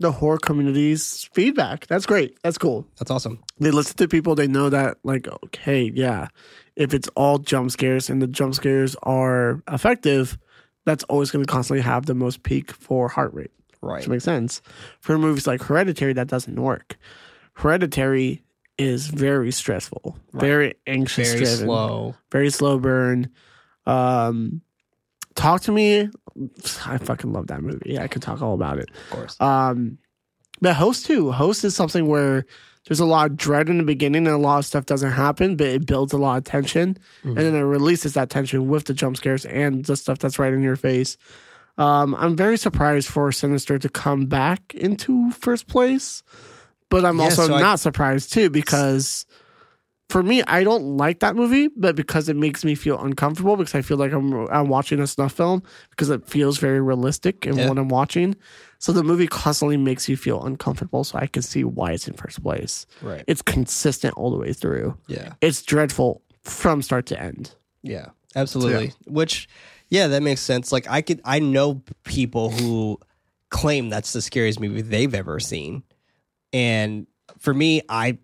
the 0.00 0.10
horror 0.10 0.38
community's 0.38 1.28
feedback. 1.32 1.86
That's 1.86 2.06
great. 2.06 2.36
That's 2.42 2.58
cool. 2.58 2.86
That's 2.98 3.10
awesome. 3.10 3.42
They 3.60 3.70
listen 3.70 3.96
to 3.98 4.08
people. 4.08 4.34
They 4.34 4.48
know 4.48 4.68
that 4.70 4.98
like 5.04 5.28
okay, 5.44 5.92
yeah, 5.94 6.28
if 6.76 6.92
it's 6.94 7.08
all 7.14 7.38
jump 7.38 7.70
scares 7.70 8.10
and 8.10 8.20
the 8.20 8.26
jump 8.26 8.54
scares 8.54 8.96
are 9.02 9.62
effective, 9.70 10.38
that's 10.84 11.04
always 11.04 11.30
going 11.30 11.44
to 11.44 11.50
constantly 11.52 11.82
have 11.82 12.06
the 12.06 12.14
most 12.14 12.42
peak 12.42 12.72
for 12.72 13.08
heart 13.08 13.32
rate. 13.34 13.52
Right. 13.80 13.98
Which 14.00 14.08
makes 14.08 14.24
sense. 14.24 14.62
For 15.00 15.18
movies 15.18 15.46
like 15.46 15.62
Hereditary, 15.62 16.14
that 16.14 16.28
doesn't 16.28 16.56
work. 16.60 16.96
Hereditary 17.54 18.42
is 18.78 19.06
very 19.08 19.52
stressful, 19.52 20.16
very 20.32 20.74
anxious, 20.86 21.28
Very 21.32 21.44
driven, 21.44 21.66
slow. 21.66 22.14
very 22.30 22.50
slow 22.50 22.78
burn. 22.78 23.28
Um, 23.86 24.62
talk 25.34 25.62
to 25.62 25.72
me. 25.72 26.08
I 26.86 26.98
fucking 26.98 27.32
love 27.32 27.48
that 27.48 27.62
movie. 27.62 27.98
I 27.98 28.06
could 28.08 28.22
talk 28.22 28.40
all 28.42 28.54
about 28.54 28.78
it. 28.78 28.90
Of 28.90 29.10
course. 29.10 29.40
Um, 29.40 29.98
but 30.60 30.74
host 30.74 31.06
too. 31.06 31.32
Host 31.32 31.64
is 31.64 31.74
something 31.74 32.06
where 32.06 32.46
there's 32.88 33.00
a 33.00 33.04
lot 33.06 33.30
of 33.30 33.36
dread 33.36 33.68
in 33.68 33.78
the 33.78 33.84
beginning 33.84 34.26
and 34.26 34.34
a 34.34 34.38
lot 34.38 34.58
of 34.58 34.66
stuff 34.66 34.86
doesn't 34.86 35.12
happen, 35.12 35.56
but 35.56 35.66
it 35.68 35.86
builds 35.86 36.12
a 36.12 36.18
lot 36.18 36.38
of 36.38 36.44
tension, 36.44 36.98
and 37.22 37.36
then 37.36 37.54
it 37.54 37.60
releases 37.60 38.14
that 38.14 38.28
tension 38.30 38.68
with 38.68 38.84
the 38.86 38.94
jump 38.94 39.16
scares 39.16 39.44
and 39.46 39.84
the 39.84 39.96
stuff 39.96 40.18
that's 40.18 40.38
right 40.38 40.52
in 40.52 40.62
your 40.62 40.76
face. 40.76 41.16
Um, 41.78 42.14
I'm 42.16 42.36
very 42.36 42.56
surprised 42.58 43.08
for 43.08 43.30
Sinister 43.32 43.78
to 43.78 43.88
come 43.88 44.26
back 44.26 44.74
into 44.74 45.30
first 45.30 45.68
place, 45.68 46.22
but 46.90 47.04
I'm 47.04 47.18
Yeah, 47.18 47.24
also 47.24 47.46
so 47.46 47.54
I- 47.54 47.60
not 47.60 47.80
surprised 47.80 48.32
too 48.32 48.50
because 48.50 49.26
for 50.12 50.22
me, 50.22 50.42
I 50.42 50.62
don't 50.62 50.98
like 50.98 51.20
that 51.20 51.34
movie, 51.36 51.68
but 51.74 51.96
because 51.96 52.28
it 52.28 52.36
makes 52.36 52.64
me 52.64 52.74
feel 52.74 53.00
uncomfortable 53.02 53.56
because 53.56 53.74
I 53.74 53.80
feel 53.80 53.96
like 53.96 54.12
I'm 54.12 54.46
I'm 54.50 54.68
watching 54.68 55.00
a 55.00 55.06
snuff 55.06 55.32
film 55.32 55.62
because 55.90 56.10
it 56.10 56.28
feels 56.28 56.58
very 56.58 56.80
realistic 56.80 57.46
in 57.46 57.56
Yeah. 57.56 57.68
what 57.68 57.78
I'm 57.78 57.88
watching. 57.88 58.36
So 58.78 58.92
the 58.92 59.02
movie 59.02 59.26
constantly 59.26 59.78
makes 59.78 60.08
you 60.10 60.16
feel 60.18 60.44
uncomfortable. 60.44 61.02
So 61.04 61.18
I 61.18 61.26
can 61.26 61.40
see 61.42 61.64
why 61.64 61.92
it's 61.92 62.06
in 62.08 62.14
first 62.14 62.42
place. 62.42 62.84
Right. 63.00 63.24
It's 63.26 63.40
consistent 63.40 64.12
all 64.18 64.30
the 64.30 64.36
way 64.36 64.52
through. 64.52 64.98
Yeah. 65.06 65.32
It's 65.40 65.62
dreadful 65.62 66.20
from 66.42 66.82
start 66.82 67.06
to 67.06 67.18
end. 67.18 67.54
Yeah, 67.82 68.08
absolutely. 68.36 68.92
Which, 69.06 69.48
yeah, 69.88 70.08
that 70.08 70.22
makes 70.22 70.40
sense. 70.42 70.72
Like 70.72 70.86
I 70.90 71.00
could, 71.00 71.20
I 71.24 71.38
know 71.38 71.82
people 72.04 72.50
who 72.50 72.98
claim 73.48 73.88
that's 73.88 74.12
the 74.12 74.20
scariest 74.20 74.60
movie 74.60 74.82
they've 74.82 75.14
ever 75.14 75.40
seen, 75.40 75.82
and 76.52 77.06
for 77.38 77.54
me, 77.54 77.80
I, 77.88 78.18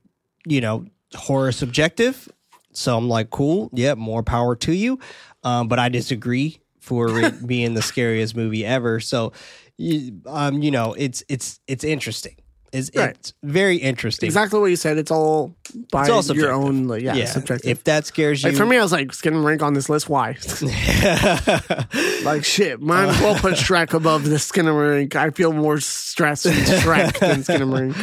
you 0.46 0.60
know, 0.60 0.86
horror 1.14 1.52
subjective. 1.52 2.28
So 2.72 2.96
I'm 2.96 3.08
like, 3.08 3.30
cool, 3.30 3.70
yeah, 3.72 3.94
more 3.94 4.22
power 4.22 4.54
to 4.56 4.72
you. 4.72 4.98
Um, 5.42 5.68
but 5.68 5.78
I 5.78 5.88
disagree 5.88 6.60
for 6.80 7.18
it 7.20 7.46
being 7.46 7.74
the 7.74 7.82
scariest 7.82 8.36
movie 8.36 8.64
ever. 8.64 9.00
So, 9.00 9.32
you, 9.76 10.20
um, 10.26 10.62
you 10.62 10.70
know, 10.70 10.94
it's 10.94 11.22
it's 11.28 11.60
it's 11.66 11.84
interesting. 11.84 12.36
It's, 12.70 12.90
Right. 12.94 13.10
it's 13.16 13.32
very 13.42 13.76
interesting. 13.76 14.26
Exactly 14.26 14.60
what 14.60 14.66
you 14.66 14.76
said. 14.76 14.98
It's 14.98 15.10
all 15.10 15.56
by 15.90 16.02
It's 16.02 16.10
all 16.10 16.36
your 16.36 16.52
own, 16.52 16.86
like, 16.86 17.02
yeah, 17.02 17.24
subjective. 17.24 17.70
If 17.70 17.84
that 17.84 18.04
scares 18.04 18.42
you, 18.42 18.50
like 18.50 18.58
for 18.58 18.66
me, 18.66 18.76
I 18.76 18.82
was 18.82 18.92
like, 18.92 19.08
Skinamarink 19.08 19.62
on 19.62 19.72
this 19.72 19.88
list. 19.88 20.10
Why? 20.10 20.36
like 22.24 22.44
shit, 22.44 22.80
mine 22.80 23.08
as 23.08 23.20
well 23.20 23.34
put 23.36 23.54
Shrek 23.54 23.94
above 23.94 24.24
the 24.24 24.36
Skinamarink. 24.36 25.14
I 25.16 25.30
feel 25.30 25.52
more 25.52 25.80
stressed 25.80 26.44
with 26.44 26.54
Shrek 26.54 27.18
than 27.18 27.40
Skinamarink. 27.42 27.96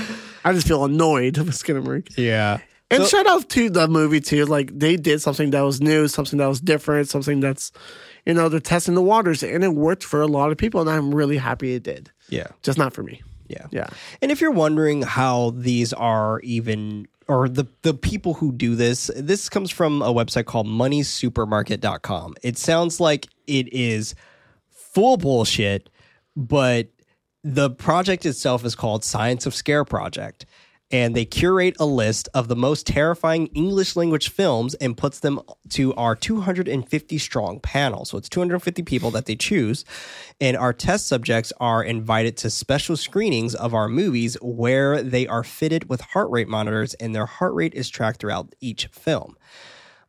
I 0.43 0.53
just 0.53 0.67
feel 0.67 0.83
annoyed 0.85 1.37
with 1.37 1.49
Skinamarink. 1.51 2.17
yeah. 2.17 2.59
And 2.95 3.03
So- 3.03 3.09
shout 3.17 3.27
out 3.27 3.49
to 3.49 3.69
the 3.69 3.87
movie 3.87 4.19
too. 4.21 4.45
Like 4.45 4.77
they 4.77 4.95
did 4.95 5.21
something 5.21 5.51
that 5.51 5.61
was 5.61 5.81
new, 5.81 6.07
something 6.07 6.37
that 6.39 6.47
was 6.47 6.59
different, 6.61 7.09
something 7.09 7.39
that's 7.39 7.71
you 8.25 8.33
know 8.33 8.49
they're 8.49 8.59
testing 8.59 8.95
the 8.95 9.01
waters, 9.01 9.43
and 9.43 9.63
it 9.63 9.73
worked 9.73 10.03
for 10.03 10.21
a 10.21 10.27
lot 10.27 10.51
of 10.51 10.57
people, 10.57 10.81
and 10.81 10.89
I'm 10.89 11.13
really 11.13 11.37
happy 11.37 11.75
it 11.75 11.83
did. 11.83 12.11
Yeah. 12.29 12.47
Just 12.63 12.77
not 12.77 12.93
for 12.93 13.03
me. 13.03 13.21
Yeah. 13.47 13.67
Yeah. 13.71 13.87
And 14.21 14.31
if 14.31 14.41
you're 14.41 14.49
wondering 14.51 15.03
how 15.03 15.51
these 15.55 15.93
are 15.93 16.39
even 16.41 17.07
or 17.27 17.47
the 17.49 17.65
the 17.83 17.93
people 17.93 18.33
who 18.35 18.51
do 18.51 18.75
this, 18.75 19.11
this 19.15 19.49
comes 19.49 19.69
from 19.71 20.01
a 20.01 20.13
website 20.13 20.45
called 20.45 20.67
moneysupermarket.com. 20.67 22.35
It 22.43 22.57
sounds 22.57 22.99
like 22.99 23.27
it 23.47 23.71
is 23.73 24.15
full 24.71 25.17
bullshit, 25.17 25.89
but 26.35 26.87
the 27.43 27.69
project 27.69 28.25
itself 28.25 28.65
is 28.65 28.75
called 28.75 29.03
Science 29.03 29.45
of 29.45 29.53
Scare 29.53 29.85
Project. 29.85 30.45
And 30.95 31.13
they 31.13 31.25
curate 31.25 31.75
a 31.77 31.85
list 31.85 32.29
of 32.33 32.47
the 32.47 32.55
most 32.55 32.87
terrifying 32.87 33.47
English 33.47 33.97
language 33.97 34.29
films 34.29 34.75
and 34.75 34.95
puts 34.95 35.19
them 35.19 35.41
to 35.71 35.93
our 35.95 36.15
250 36.15 37.17
strong 37.17 37.59
panel. 37.59 38.05
So 38.05 38.17
it's 38.17 38.29
250 38.29 38.81
people 38.83 39.11
that 39.11 39.25
they 39.25 39.35
choose. 39.35 39.83
And 40.39 40.55
our 40.55 40.71
test 40.71 41.07
subjects 41.07 41.51
are 41.59 41.83
invited 41.83 42.37
to 42.37 42.49
special 42.49 42.95
screenings 42.95 43.55
of 43.55 43.73
our 43.73 43.89
movies 43.89 44.37
where 44.41 45.03
they 45.03 45.27
are 45.27 45.43
fitted 45.43 45.89
with 45.89 45.99
heart 45.99 46.29
rate 46.31 46.47
monitors 46.47 46.93
and 46.93 47.13
their 47.13 47.25
heart 47.25 47.53
rate 47.53 47.73
is 47.73 47.89
tracked 47.89 48.21
throughout 48.21 48.55
each 48.61 48.85
film. 48.85 49.35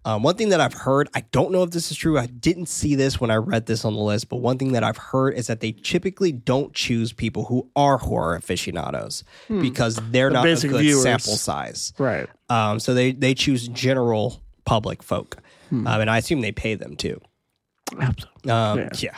Um, 0.07 0.23
one 0.23 0.37
thing 0.37 0.51
that 0.51 0.61
I've 0.61 0.73
heard, 0.73 1.09
I 1.15 1.23
don't 1.33 1.51
know 1.51 1.65
if 1.65 1.73
this 1.73 1.91
is 1.91 1.97
true. 1.97 2.17
I 2.17 2.27
didn't 2.27 2.67
see 2.67 2.95
this 2.95 3.21
when 3.21 3.33
I 3.33 3.35
read 3.35 3.67
this 3.67 3.85
on 3.85 3.93
the 3.93 4.01
list, 4.01 4.29
but 4.29 4.37
one 4.37 4.57
thing 4.57 4.71
that 4.73 4.85
I've 4.85 4.97
heard 4.97 5.35
is 5.35 5.49
that 5.49 5.59
they 5.59 5.73
typically 5.73 6.31
don't 6.31 6.73
choose 6.73 7.13
people 7.13 7.47
who 7.47 7.69
are 7.75 7.99
horror 7.99 8.37
aficionados 8.37 9.25
because 9.49 9.97
they're 10.13 10.31
not 10.31 10.47
a 10.47 10.69
good 10.69 10.81
viewers. 10.81 11.03
sample 11.03 11.35
size. 11.35 11.93
Right. 11.99 12.29
Um, 12.49 12.79
so 12.79 12.95
they 12.95 13.11
they 13.11 13.35
choose 13.35 13.67
general 13.67 14.41
public 14.65 15.03
folk, 15.03 15.39
um, 15.73 15.87
and 15.87 16.09
I 16.09 16.19
assume 16.19 16.41
they 16.41 16.53
pay 16.53 16.77
them 16.77 16.95
too. 16.95 17.21
Absolutely. 17.93 18.51
Um, 18.51 18.79
Yeah. 18.79 18.89
yeah. 18.99 19.17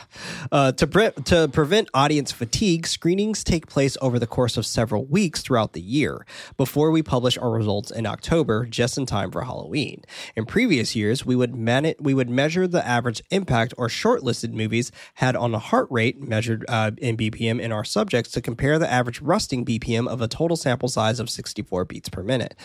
Uh, 0.51 0.71
to, 0.73 0.87
pre- 0.87 1.11
to 1.25 1.47
prevent 1.49 1.89
audience 1.93 2.31
fatigue, 2.31 2.85
screenings 2.87 3.43
take 3.43 3.67
place 3.67 3.97
over 4.01 4.19
the 4.19 4.27
course 4.27 4.57
of 4.57 4.65
several 4.65 5.05
weeks 5.05 5.41
throughout 5.41 5.73
the 5.73 5.81
year 5.81 6.25
before 6.57 6.91
we 6.91 7.01
publish 7.01 7.37
our 7.37 7.49
results 7.49 7.91
in 7.91 8.05
October, 8.05 8.65
just 8.65 8.97
in 8.97 9.05
time 9.05 9.31
for 9.31 9.41
Halloween. 9.43 10.03
In 10.35 10.45
previous 10.45 10.95
years, 10.95 11.25
we 11.25 11.35
would 11.35 11.55
man- 11.55 11.93
we 11.99 12.13
would 12.13 12.29
measure 12.29 12.67
the 12.67 12.85
average 12.85 13.21
impact 13.31 13.73
or 13.77 13.87
shortlisted 13.87 14.53
movies 14.53 14.91
had 15.15 15.35
on 15.35 15.53
a 15.55 15.59
heart 15.59 15.87
rate 15.89 16.21
measured 16.21 16.63
uh, 16.67 16.91
in 16.97 17.17
BPM 17.17 17.59
in 17.59 17.71
our 17.71 17.83
subjects 17.83 18.31
to 18.31 18.41
compare 18.41 18.77
the 18.79 18.91
average 18.91 19.21
rusting 19.21 19.65
BPM 19.65 20.07
of 20.07 20.21
a 20.21 20.27
total 20.27 20.57
sample 20.57 20.89
size 20.89 21.19
of 21.19 21.29
64 21.29 21.85
beats 21.85 22.09
per 22.09 22.23
minute. 22.23 22.55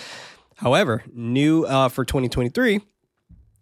However, 0.56 1.02
new 1.12 1.64
uh, 1.64 1.88
for 1.88 2.04
2023 2.04 2.80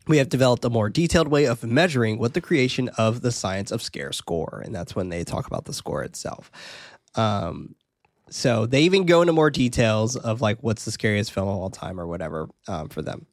we 0.07 0.19
have 0.19 0.29
developed 0.29 0.65
a 0.65 0.71
more 0.71 0.89
detailed 0.89 1.29
way 1.29 1.45
of 1.45 1.63
measuring 1.65 2.19
with 2.19 2.33
the 2.33 2.41
creation 2.41 2.89
of 2.91 3.21
the 3.21 3.33
science 3.33 3.71
of 3.71 3.83
scare 3.83 4.13
score 4.13 4.63
and 4.65 4.75
that's 4.75 4.95
when 4.97 5.09
they 5.09 5.25
talk 5.25 5.47
about 5.47 5.65
the 5.65 5.73
score 5.73 6.03
itself. 6.03 6.51
Um, 7.15 7.75
so 8.31 8.67
they 8.67 8.83
even 8.83 9.05
go 9.05 9.21
into 9.21 9.33
more 9.33 9.51
details 9.51 10.17
of 10.17 10.41
like 10.41 10.59
what's 10.63 10.85
the 10.85 10.91
scariest 10.91 11.33
film 11.33 11.49
of 11.49 11.57
all 11.57 11.71
time 11.71 12.01
or 12.01 12.07
whatever 12.07 12.49
um, 12.67 12.89
for 12.89 13.03
them. 13.03 13.27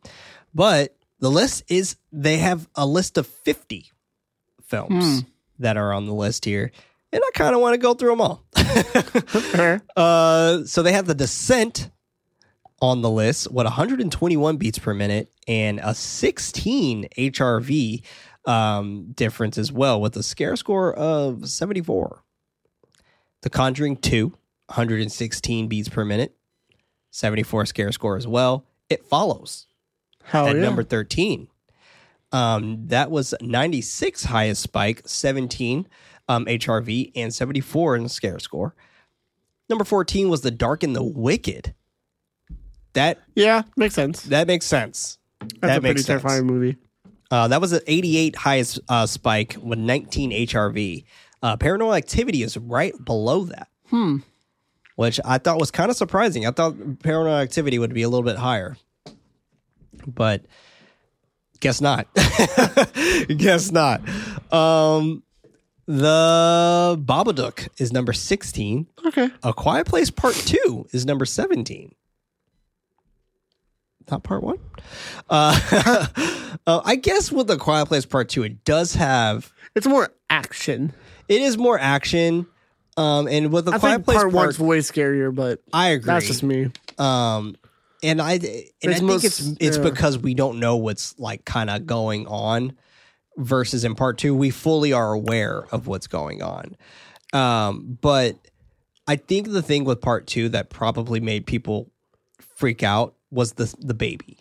But 0.54 0.96
the 1.20 1.32
list 1.32 1.64
is 1.70 1.96
they 2.12 2.38
have 2.38 2.68
a 2.76 2.86
list 2.86 3.18
of 3.18 3.26
50 3.28 3.92
films 4.64 5.24
that 5.60 5.78
are 5.78 5.94
on 5.94 6.06
the 6.06 6.14
list 6.14 6.46
here 6.46 6.72
and 7.12 7.22
i 7.26 7.32
kind 7.34 7.56
of 7.56 7.62
want 7.62 7.74
to 7.74 7.80
go 7.80 7.94
through 7.94 8.12
them 8.12 8.22
all. 8.22 8.46
Uh, 9.96 10.64
so 10.66 10.84
they 10.84 10.94
have 10.94 11.08
the 11.08 11.16
descent 11.16 11.90
on 12.81 13.01
the 13.01 13.09
list 13.09 13.51
what 13.51 13.65
121 13.65 14.57
beats 14.57 14.79
per 14.79 14.93
minute 14.93 15.31
and 15.48 15.79
a 15.83 15.93
16 15.93 17.07
HRV 17.17 18.01
um, 18.45 19.12
difference 19.13 19.57
as 19.57 19.71
well 19.71 20.00
with 20.00 20.15
a 20.15 20.24
scare 20.24 20.55
score 20.55 20.93
of 20.93 21.50
74. 21.50 22.24
The 23.41 23.50
Conjuring 23.50 23.98
2, 23.98 24.27
116 24.27 25.67
beats 25.67 25.89
per 25.89 26.03
minute, 26.03 26.36
74 27.12 27.65
scare 27.65 27.91
score 27.91 28.17
as 28.17 28.27
well. 28.27 28.65
It 28.89 29.05
follows 29.05 29.67
Hell 30.24 30.48
at 30.48 30.55
yeah. 30.55 30.62
number 30.62 30.83
13. 30.83 31.48
Um, 32.31 32.88
that 32.88 33.09
was 33.09 33.33
96 33.41 34.25
highest 34.25 34.62
spike, 34.62 35.01
17 35.05 35.88
um, 36.27 36.45
HRV, 36.45 37.12
and 37.15 37.33
74 37.33 37.95
in 37.95 38.03
the 38.03 38.09
scare 38.09 38.39
score. 38.39 38.75
Number 39.67 39.83
14 39.83 40.29
was 40.29 40.41
The 40.41 40.51
Dark 40.51 40.83
and 40.83 40.95
the 40.95 41.03
Wicked. 41.03 41.74
That 43.00 43.20
yeah, 43.34 43.62
makes 43.77 43.96
sense. 43.96 44.24
that 44.24 44.46
makes 44.46 44.65
sense. 44.65 45.18
That's 45.39 45.53
that 45.62 45.77
a 45.77 45.82
pretty 45.82 46.01
sense. 46.01 46.22
terrifying 46.22 46.46
movie. 46.46 46.75
Uh, 47.32 47.48
that 47.48 47.62
was 47.62 47.72
an 47.72 47.79
88 47.88 48.36
highest 48.36 48.79
uh, 48.89 49.06
spike 49.06 49.56
with 49.62 49.79
19 49.79 50.32
HRV. 50.32 51.06
Uh, 51.41 51.56
Paranormal 51.56 51.96
Activity 51.96 52.44
is 52.44 52.58
right 52.58 52.94
below 53.06 53.46
that. 53.46 53.70
Hmm. 53.88 54.18
Which 54.96 55.20
I 55.24 55.38
thought 55.38 55.60
was 55.60 55.72
kind 55.72 55.89
of 55.89 55.96
surprising. 55.96 56.46
I 56.46 56.51
thought 56.51 56.74
Paranormal 56.74 57.41
Activity 57.41 57.79
would 57.79 57.94
be 57.94 58.01
a 58.01 58.10
little 58.10 58.25
bit 58.25 58.36
higher. 58.36 58.75
But 60.06 60.44
Guess 61.60 61.82
not. 61.82 62.08
Guess 63.27 63.72
not. 63.72 64.01
Um, 64.53 65.24
the 65.88 66.98
Babadook 67.01 67.68
is 67.77 67.91
number 67.91 68.13
16. 68.13 68.88
Okay. 69.08 69.29
A 69.44 69.53
Quiet 69.53 69.88
Place 69.88 70.10
Part 70.10 70.36
2 70.36 70.88
is 70.91 71.06
number 71.06 71.25
17. 71.25 71.94
Not 74.12 74.24
part 74.24 74.44
one? 74.44 74.58
Uh, 75.30 76.08
uh, 76.68 76.82
I 76.84 76.96
guess 76.96 77.32
with 77.32 77.48
the 77.48 77.58
Quiet 77.58 77.88
Place 77.88 78.06
Part 78.06 78.30
2, 78.30 78.44
it 78.44 78.63
does 78.66 78.96
have, 78.96 79.51
It's 79.75 79.86
more 79.88 80.10
action. 80.30 80.94
it 81.28 81.42
is 81.42 81.58
more 81.58 81.78
action. 81.80 82.48
Um, 82.98 83.28
and 83.28 83.54
with 83.54 83.66
the 83.66 83.74
I 83.74 83.80
Quiet 83.80 83.94
think 83.98 84.06
Place 84.06 84.18
part 84.18 84.32
Part, 84.34 84.46
one's 84.46 84.60
way 84.60 84.80
scarier, 84.80 85.34
but 85.34 85.62
I 85.72 85.89
agree. 85.89 86.06
that's 86.08 86.28
just 86.28 86.44
me. 86.44 86.72
Um, 86.98 87.56
and 88.04 88.22
I 88.22 88.34
and 88.34 88.44
I 88.44 88.46
It's 88.46 88.72
think 88.82 89.04
most- 89.04 89.24
it's 89.25 89.39
it's 89.60 89.78
yeah. 89.78 89.84
because 89.84 90.18
we 90.18 90.34
don't 90.34 90.60
know 90.60 90.78
what's 90.78 91.18
like 91.20 91.46
kind 91.46 91.70
of 91.70 91.86
going 91.86 92.28
on. 92.28 92.74
Versus 93.38 93.86
in 93.86 93.96
part 93.96 94.18
two, 94.18 94.36
we 94.36 94.50
fully 94.50 94.92
are 94.92 95.13
aware 95.13 95.63
of 95.72 95.88
what's 95.88 96.08
going 96.08 96.42
on. 96.42 96.75
Um, 97.32 97.98
but 98.01 98.36
I 99.08 99.16
think 99.16 99.50
the 99.51 99.62
thing 99.62 99.86
with 99.86 100.01
part 100.01 100.28
two 100.28 100.50
that 100.50 100.70
probably 100.70 101.22
made 101.22 101.46
people 101.46 101.89
freak 102.58 102.84
out 102.84 103.16
was 103.31 103.53
the 103.53 103.74
the 103.79 103.93
baby 103.93 104.38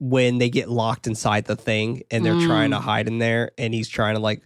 when 0.00 0.38
they 0.38 0.48
get 0.48 0.68
locked 0.68 1.06
inside 1.06 1.44
the 1.46 1.56
thing 1.56 2.02
and 2.10 2.24
they're 2.24 2.40
trying 2.46 2.70
Mm. 2.70 2.76
to 2.76 2.80
hide 2.80 3.08
in 3.08 3.18
there 3.18 3.50
and 3.58 3.74
he's 3.74 3.88
trying 3.88 4.14
to 4.14 4.20
like 4.20 4.42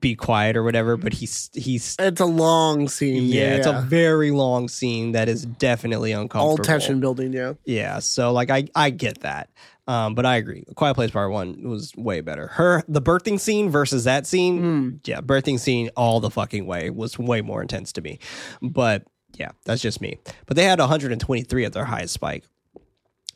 be 0.00 0.14
quiet 0.14 0.56
or 0.56 0.62
whatever, 0.62 0.96
but 0.96 1.12
he's 1.12 1.50
he's 1.54 1.96
It's 1.98 2.20
a 2.20 2.24
long 2.24 2.88
scene. 2.88 3.24
yeah, 3.24 3.42
Yeah, 3.42 3.54
it's 3.56 3.66
a 3.66 3.80
very 3.82 4.30
long 4.30 4.68
scene 4.68 5.12
that 5.12 5.28
is 5.28 5.44
definitely 5.44 6.12
uncomfortable. 6.12 6.50
all 6.50 6.56
tension 6.56 7.00
building. 7.00 7.32
Yeah. 7.32 7.54
Yeah, 7.64 7.98
so 8.00 8.32
like 8.32 8.50
I 8.50 8.66
I 8.74 8.90
get 8.90 9.20
that. 9.20 9.50
Um, 9.88 10.14
but 10.14 10.24
I 10.24 10.36
agree. 10.36 10.64
Quiet 10.76 10.94
Place 10.94 11.10
Part 11.10 11.32
One 11.32 11.62
was 11.68 11.92
way 11.96 12.20
better. 12.20 12.46
Her 12.46 12.84
the 12.86 13.02
birthing 13.02 13.40
scene 13.40 13.68
versus 13.70 14.04
that 14.04 14.26
scene, 14.26 15.00
yeah, 15.04 15.20
birthing 15.20 15.58
scene 15.58 15.90
all 15.96 16.20
the 16.20 16.30
fucking 16.30 16.66
way 16.66 16.88
was 16.90 17.18
way 17.18 17.40
more 17.40 17.60
intense 17.62 17.92
to 17.94 18.00
me. 18.00 18.20
But 18.62 19.04
yeah, 19.34 19.50
that's 19.64 19.82
just 19.82 20.00
me. 20.00 20.18
But 20.46 20.56
they 20.56 20.64
had 20.64 20.78
123 20.78 21.64
at 21.64 21.72
their 21.72 21.84
highest 21.84 22.14
spike. 22.14 22.44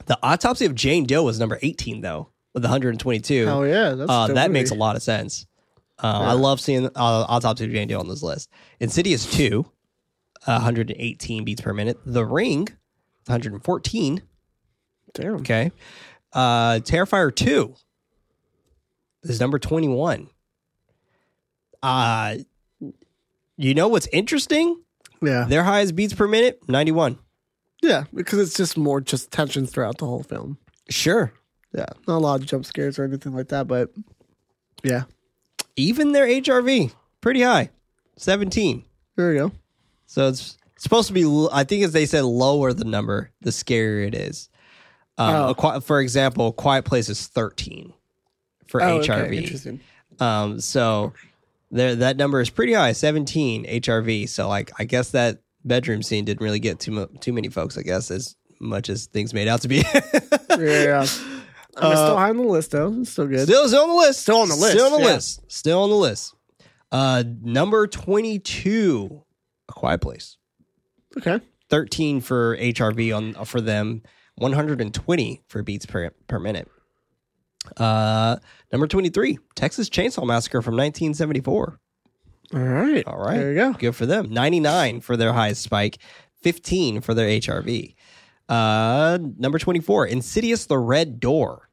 The 0.06 0.18
autopsy 0.22 0.64
of 0.66 0.74
Jane 0.74 1.04
Doe 1.04 1.22
was 1.22 1.38
number 1.38 1.58
18 1.62 2.00
though, 2.00 2.30
with 2.54 2.62
122. 2.64 3.46
Oh 3.48 3.62
yeah, 3.64 3.90
that's 3.90 4.10
Uh, 4.10 4.26
that 4.28 4.50
makes 4.50 4.70
a 4.70 4.74
lot 4.74 4.96
of 4.96 5.02
sense. 5.02 5.46
Uh, 6.02 6.06
I 6.08 6.32
love 6.32 6.60
seeing 6.60 6.86
uh, 6.86 6.90
Autopsy 6.94 7.64
of 7.64 7.70
Jane 7.72 7.88
Doe 7.88 7.98
on 7.98 8.06
this 8.08 8.22
list. 8.22 8.50
Insidious 8.80 9.24
2, 9.34 9.64
118 10.44 11.44
beats 11.44 11.60
per 11.62 11.72
minute. 11.72 11.98
The 12.04 12.24
Ring, 12.24 12.68
114. 13.26 14.22
Damn. 15.14 15.34
Okay. 15.36 15.72
Uh, 16.32 16.80
Terrifier 16.80 17.34
2 17.34 17.74
is 19.24 19.40
number 19.40 19.58
21. 19.58 20.28
Uh, 21.82 22.36
you 23.56 23.72
know 23.74 23.88
what's 23.88 24.06
interesting? 24.12 24.82
Yeah. 25.22 25.44
Their 25.48 25.64
highest 25.64 25.96
beats 25.96 26.12
per 26.12 26.28
minute, 26.28 26.60
91. 26.68 27.18
Yeah, 27.82 28.04
because 28.14 28.38
it's 28.40 28.56
just 28.56 28.76
more 28.76 29.00
just 29.00 29.30
tension 29.30 29.66
throughout 29.66 29.98
the 29.98 30.06
whole 30.06 30.22
film. 30.22 30.58
Sure. 30.88 31.32
Yeah, 31.74 31.86
not 32.08 32.16
a 32.16 32.18
lot 32.18 32.40
of 32.40 32.46
jump 32.46 32.64
scares 32.64 32.98
or 32.98 33.04
anything 33.04 33.34
like 33.34 33.48
that, 33.48 33.66
but 33.68 33.90
yeah, 34.82 35.04
Even 35.76 36.12
their 36.12 36.26
HRV, 36.26 36.92
pretty 37.20 37.42
high, 37.42 37.70
17. 38.16 38.84
there 39.16 39.30
we 39.30 39.36
go. 39.36 39.52
So 40.06 40.28
it's 40.28 40.56
supposed 40.78 41.08
to 41.08 41.12
be, 41.14 41.24
I 41.52 41.64
think 41.64 41.84
as 41.84 41.92
they 41.92 42.06
said, 42.06 42.24
lower 42.24 42.72
the 42.72 42.84
number, 42.84 43.30
the 43.42 43.50
scarier 43.50 44.06
it 44.06 44.14
is. 44.14 44.48
Um, 45.18 45.54
Oh. 45.58 45.80
for 45.80 46.00
example, 46.00 46.52
Quiet 46.52 46.84
Place 46.84 47.08
is 47.08 47.26
13 47.26 47.92
for 48.68 48.82
Oh, 48.82 48.98
okay, 48.98 49.08
HRV. 49.08 49.36
interesting. 49.36 49.80
Um, 50.20 50.60
so 50.60 51.12
there, 51.70 51.94
that 51.96 52.16
number 52.16 52.40
is 52.40 52.48
pretty 52.48 52.72
high, 52.72 52.92
17 52.92 53.64
HRV. 53.66 54.28
So 54.28 54.48
like, 54.48 54.70
I 54.78 54.84
guess 54.84 55.10
that 55.10 55.40
bedroom 55.66 56.02
scene 56.02 56.24
didn't 56.24 56.42
really 56.44 56.60
get 56.60 56.78
too 56.80 56.92
mu- 56.92 57.06
too 57.20 57.32
many 57.32 57.48
folks. 57.48 57.76
I 57.76 57.82
guess 57.82 58.10
as 58.10 58.36
much 58.60 58.88
as 58.88 59.06
things 59.06 59.34
made 59.34 59.48
out 59.48 59.62
to 59.62 59.68
be. 59.68 59.82
Yeah, 60.58 60.82
yeah. 60.84 61.00
I'm 61.76 61.92
still 61.96 62.16
high 62.16 62.30
on 62.30 62.38
the 62.38 62.42
list 62.44 62.70
though. 62.70 62.94
It's 63.00 63.10
still 63.10 63.26
good. 63.26 63.40
Still, 63.46 63.68
still 63.68 63.82
on 63.82 63.88
the 63.90 63.94
list. 63.94 64.20
Still 64.22 64.38
on 64.38 64.48
the 64.48 64.54
list, 64.56 64.72
Still 64.72 64.86
on 64.86 64.92
the 64.92 65.06
yeah. 65.06 65.12
list. 65.14 65.40
Still 65.52 65.82
on 65.82 65.90
the 65.90 65.96
list. 65.96 66.34
Uh, 66.90 67.24
number 67.42 67.86
22, 67.86 69.22
A 69.68 69.72
Quiet 69.74 70.00
Place. 70.00 70.38
okay. 71.18 71.40
13 71.68 72.22
for 72.22 72.56
HRV 72.56 73.14
on 73.14 73.44
for 73.44 73.60
them, 73.60 74.02
120 74.36 75.42
for 75.48 75.62
beats 75.62 75.84
per 75.84 76.10
per 76.26 76.38
minute. 76.38 76.68
Uh, 77.76 78.36
number 78.72 78.86
23, 78.86 79.38
Texas 79.54 79.90
Chainsaw 79.90 80.24
Massacre 80.26 80.62
from 80.62 80.74
1974. 80.74 81.78
All 82.54 82.60
right. 82.60 83.06
All 83.06 83.18
right. 83.18 83.38
There 83.38 83.50
you 83.52 83.56
go. 83.56 83.72
Good 83.72 83.94
for 83.96 84.06
them. 84.06 84.30
99 84.30 85.00
for 85.00 85.16
their 85.16 85.32
highest 85.32 85.62
spike, 85.62 85.98
15 86.42 87.00
for 87.00 87.12
their 87.14 87.28
HRV. 87.28 87.94
Uh, 88.48 89.18
number 89.38 89.58
24, 89.58 90.06
Insidious 90.06 90.66
the 90.66 90.78
Red 90.78 91.18
Door. 91.20 91.68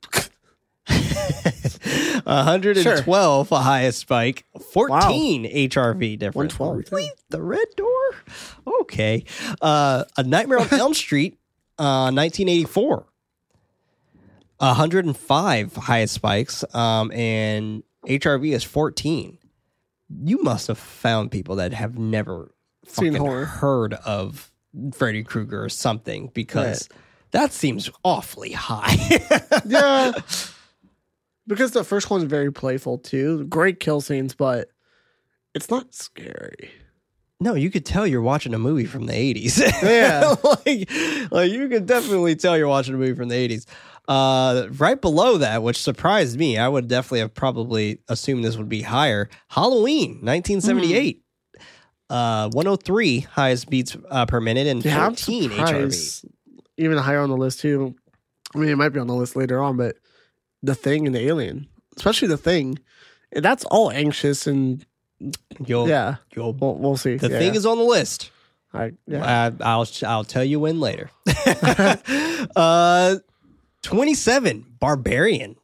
112 2.26 3.52
a 3.52 3.60
highest 3.60 4.00
spike, 4.00 4.46
14 4.72 5.46
HRV 5.46 6.18
difference. 6.20 6.58
112, 6.60 6.92
Really? 6.92 7.12
The 7.30 7.42
Red 7.42 7.68
Door? 7.76 8.16
Okay. 8.82 9.24
Uh, 9.62 10.06
A 10.18 10.24
Nightmare 10.24 10.60
on 10.60 10.68
Elm 10.74 10.94
Street, 10.96 11.38
uh, 11.78 12.12
1984. 12.12 13.06
105 14.58 15.76
highest 15.76 16.14
spikes, 16.14 16.64
um, 16.74 17.12
and 17.12 17.84
HRV 18.08 18.54
is 18.54 18.64
14. 18.64 19.38
You 20.22 20.42
must 20.44 20.68
have 20.68 20.78
found 20.78 21.32
people 21.32 21.56
that 21.58 21.74
have 21.74 21.98
never 21.98 22.54
Seen 22.86 23.16
horror. 23.16 23.46
heard 23.46 23.94
of 23.94 24.52
Freddy 24.94 25.24
Krueger 25.24 25.64
or 25.64 25.70
something 25.70 26.30
because 26.34 26.90
that 27.32 27.52
seems 27.54 27.90
awfully 28.04 28.52
high. 28.52 28.96
Yeah. 29.66 30.12
because 31.48 31.72
the 31.72 31.84
first 31.84 32.10
one's 32.10 32.24
very 32.26 32.52
playful 32.52 32.98
too. 32.98 33.46
Great 33.46 33.80
kill 33.80 34.02
scenes, 34.02 34.36
but 34.36 34.70
it's 35.56 35.70
not 35.70 35.94
scary. 35.94 36.72
No, 37.44 37.56
you 37.56 37.70
could 37.70 37.86
tell 37.86 38.08
you're 38.08 38.22
watching 38.22 38.54
a 38.54 38.60
movie 38.60 38.86
from 38.86 39.06
the 39.06 39.14
80s. 39.14 39.60
Yeah. 39.84 40.36
like, 40.44 41.32
like 41.32 41.52
you 41.52 41.68
could 41.68 41.86
definitely 41.86 42.36
tell 42.36 42.58
you're 42.58 42.68
watching 42.68 42.96
a 42.96 42.98
movie 42.98 43.14
from 43.14 43.28
the 43.28 43.36
80s. 43.36 43.66
Uh, 44.08 44.68
right 44.78 45.00
below 45.00 45.38
that, 45.38 45.62
which 45.62 45.82
surprised 45.82 46.40
me, 46.40 46.58
I 46.58 46.68
would 46.68 46.88
definitely 46.88 47.20
have 47.20 47.34
probably 47.34 48.00
assumed 48.08 48.44
this 48.44 48.58
would 48.58 48.70
be 48.70 48.82
higher. 48.82 49.30
Halloween, 49.50 50.20
1978. 50.22 51.22
Uh, 52.10 52.50
103 52.52 53.20
highest 53.22 53.70
beats 53.70 53.98
uh, 54.10 54.26
per 54.26 54.40
minute 54.40 54.68
and 54.68 54.84
Yeah, 54.84 55.06
14 55.08 55.50
HRV. 55.52 56.26
Even 56.78 56.98
higher 56.98 57.20
on 57.20 57.30
the 57.30 57.38
list 57.38 57.60
too. 57.60 57.96
I 58.56 58.58
mean, 58.58 58.70
it 58.70 58.78
might 58.78 58.90
be 58.90 59.00
on 59.00 59.08
the 59.08 59.16
list 59.16 59.36
later 59.36 59.62
on, 59.62 59.78
but 59.78 59.96
the 60.62 60.76
thing 60.76 61.06
and 61.06 61.16
the 61.16 61.26
alien, 61.28 61.68
especially 61.98 62.28
the 62.28 62.38
thing, 62.38 62.80
that's 63.32 63.66
all 63.66 63.90
anxious 63.92 64.48
and 64.48 64.86
You'll, 65.66 65.88
yeah. 65.90 66.16
you'll, 66.36 66.54
We'll, 66.54 66.76
we'll 66.76 66.98
see. 66.98 67.16
the 67.18 67.30
Yeah, 67.30 67.40
thing 67.40 67.54
yeah. 67.54 67.58
is 67.60 67.66
on 67.66 67.78
the 67.78 67.84
list. 67.84 68.32
I, 68.74 68.94
yeah. 69.08 69.24
Uh, 69.24 69.52
I'll 69.62 69.88
I'll 70.06 70.24
tell 70.24 70.44
you 70.44 70.60
when 70.60 70.80
later. 70.80 71.12
uh, 72.56 73.18
27 73.84 74.66
Barbarian. 74.80 75.56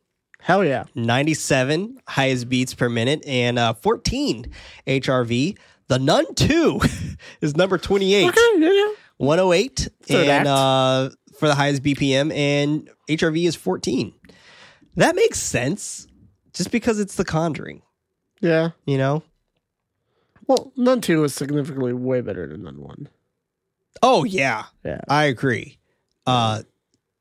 hell 0.42 0.64
yeah. 0.64 0.84
97 0.96 2.00
highest 2.08 2.50
beats 2.50 2.74
per 2.74 2.90
minute 2.90 3.24
and 3.26 3.58
uh, 3.60 3.74
14 3.74 4.46
HRV. 4.88 5.58
The 5.88 6.00
Nun 6.00 6.36
2 6.36 6.80
is 7.42 7.56
number 7.58 7.78
28. 7.78 8.28
Okay, 8.28 8.40
yeah, 8.58 8.72
yeah. 8.72 8.94
108 9.18 9.88
Third 10.04 10.28
and 10.28 10.48
uh, 10.48 11.10
for 11.40 11.48
the 11.48 11.56
highest 11.56 11.82
BPM 11.84 12.34
and 12.34 12.90
HRV 13.10 13.48
is 13.48 13.56
14. 13.56 14.14
That 14.96 15.16
makes 15.16 15.40
sense 15.40 16.08
just 16.54 16.72
because 16.72 17.00
it's 17.00 17.16
The 17.16 17.26
Conjuring, 17.26 17.82
Yeah. 18.42 18.72
you 18.86 18.98
know? 18.98 19.24
Well, 20.50 20.74
Nun 20.76 21.00
2 21.00 21.24
is 21.26 21.36
significantly 21.36 21.94
way 21.94 22.22
better 22.22 22.48
than 22.48 22.64
Nun 22.64 22.82
1. 22.82 23.08
Oh 24.02 24.24
yeah, 24.24 24.64
Yeah. 24.84 25.00
I 25.08 25.26
agree. 25.26 25.78
Uh, 26.26 26.64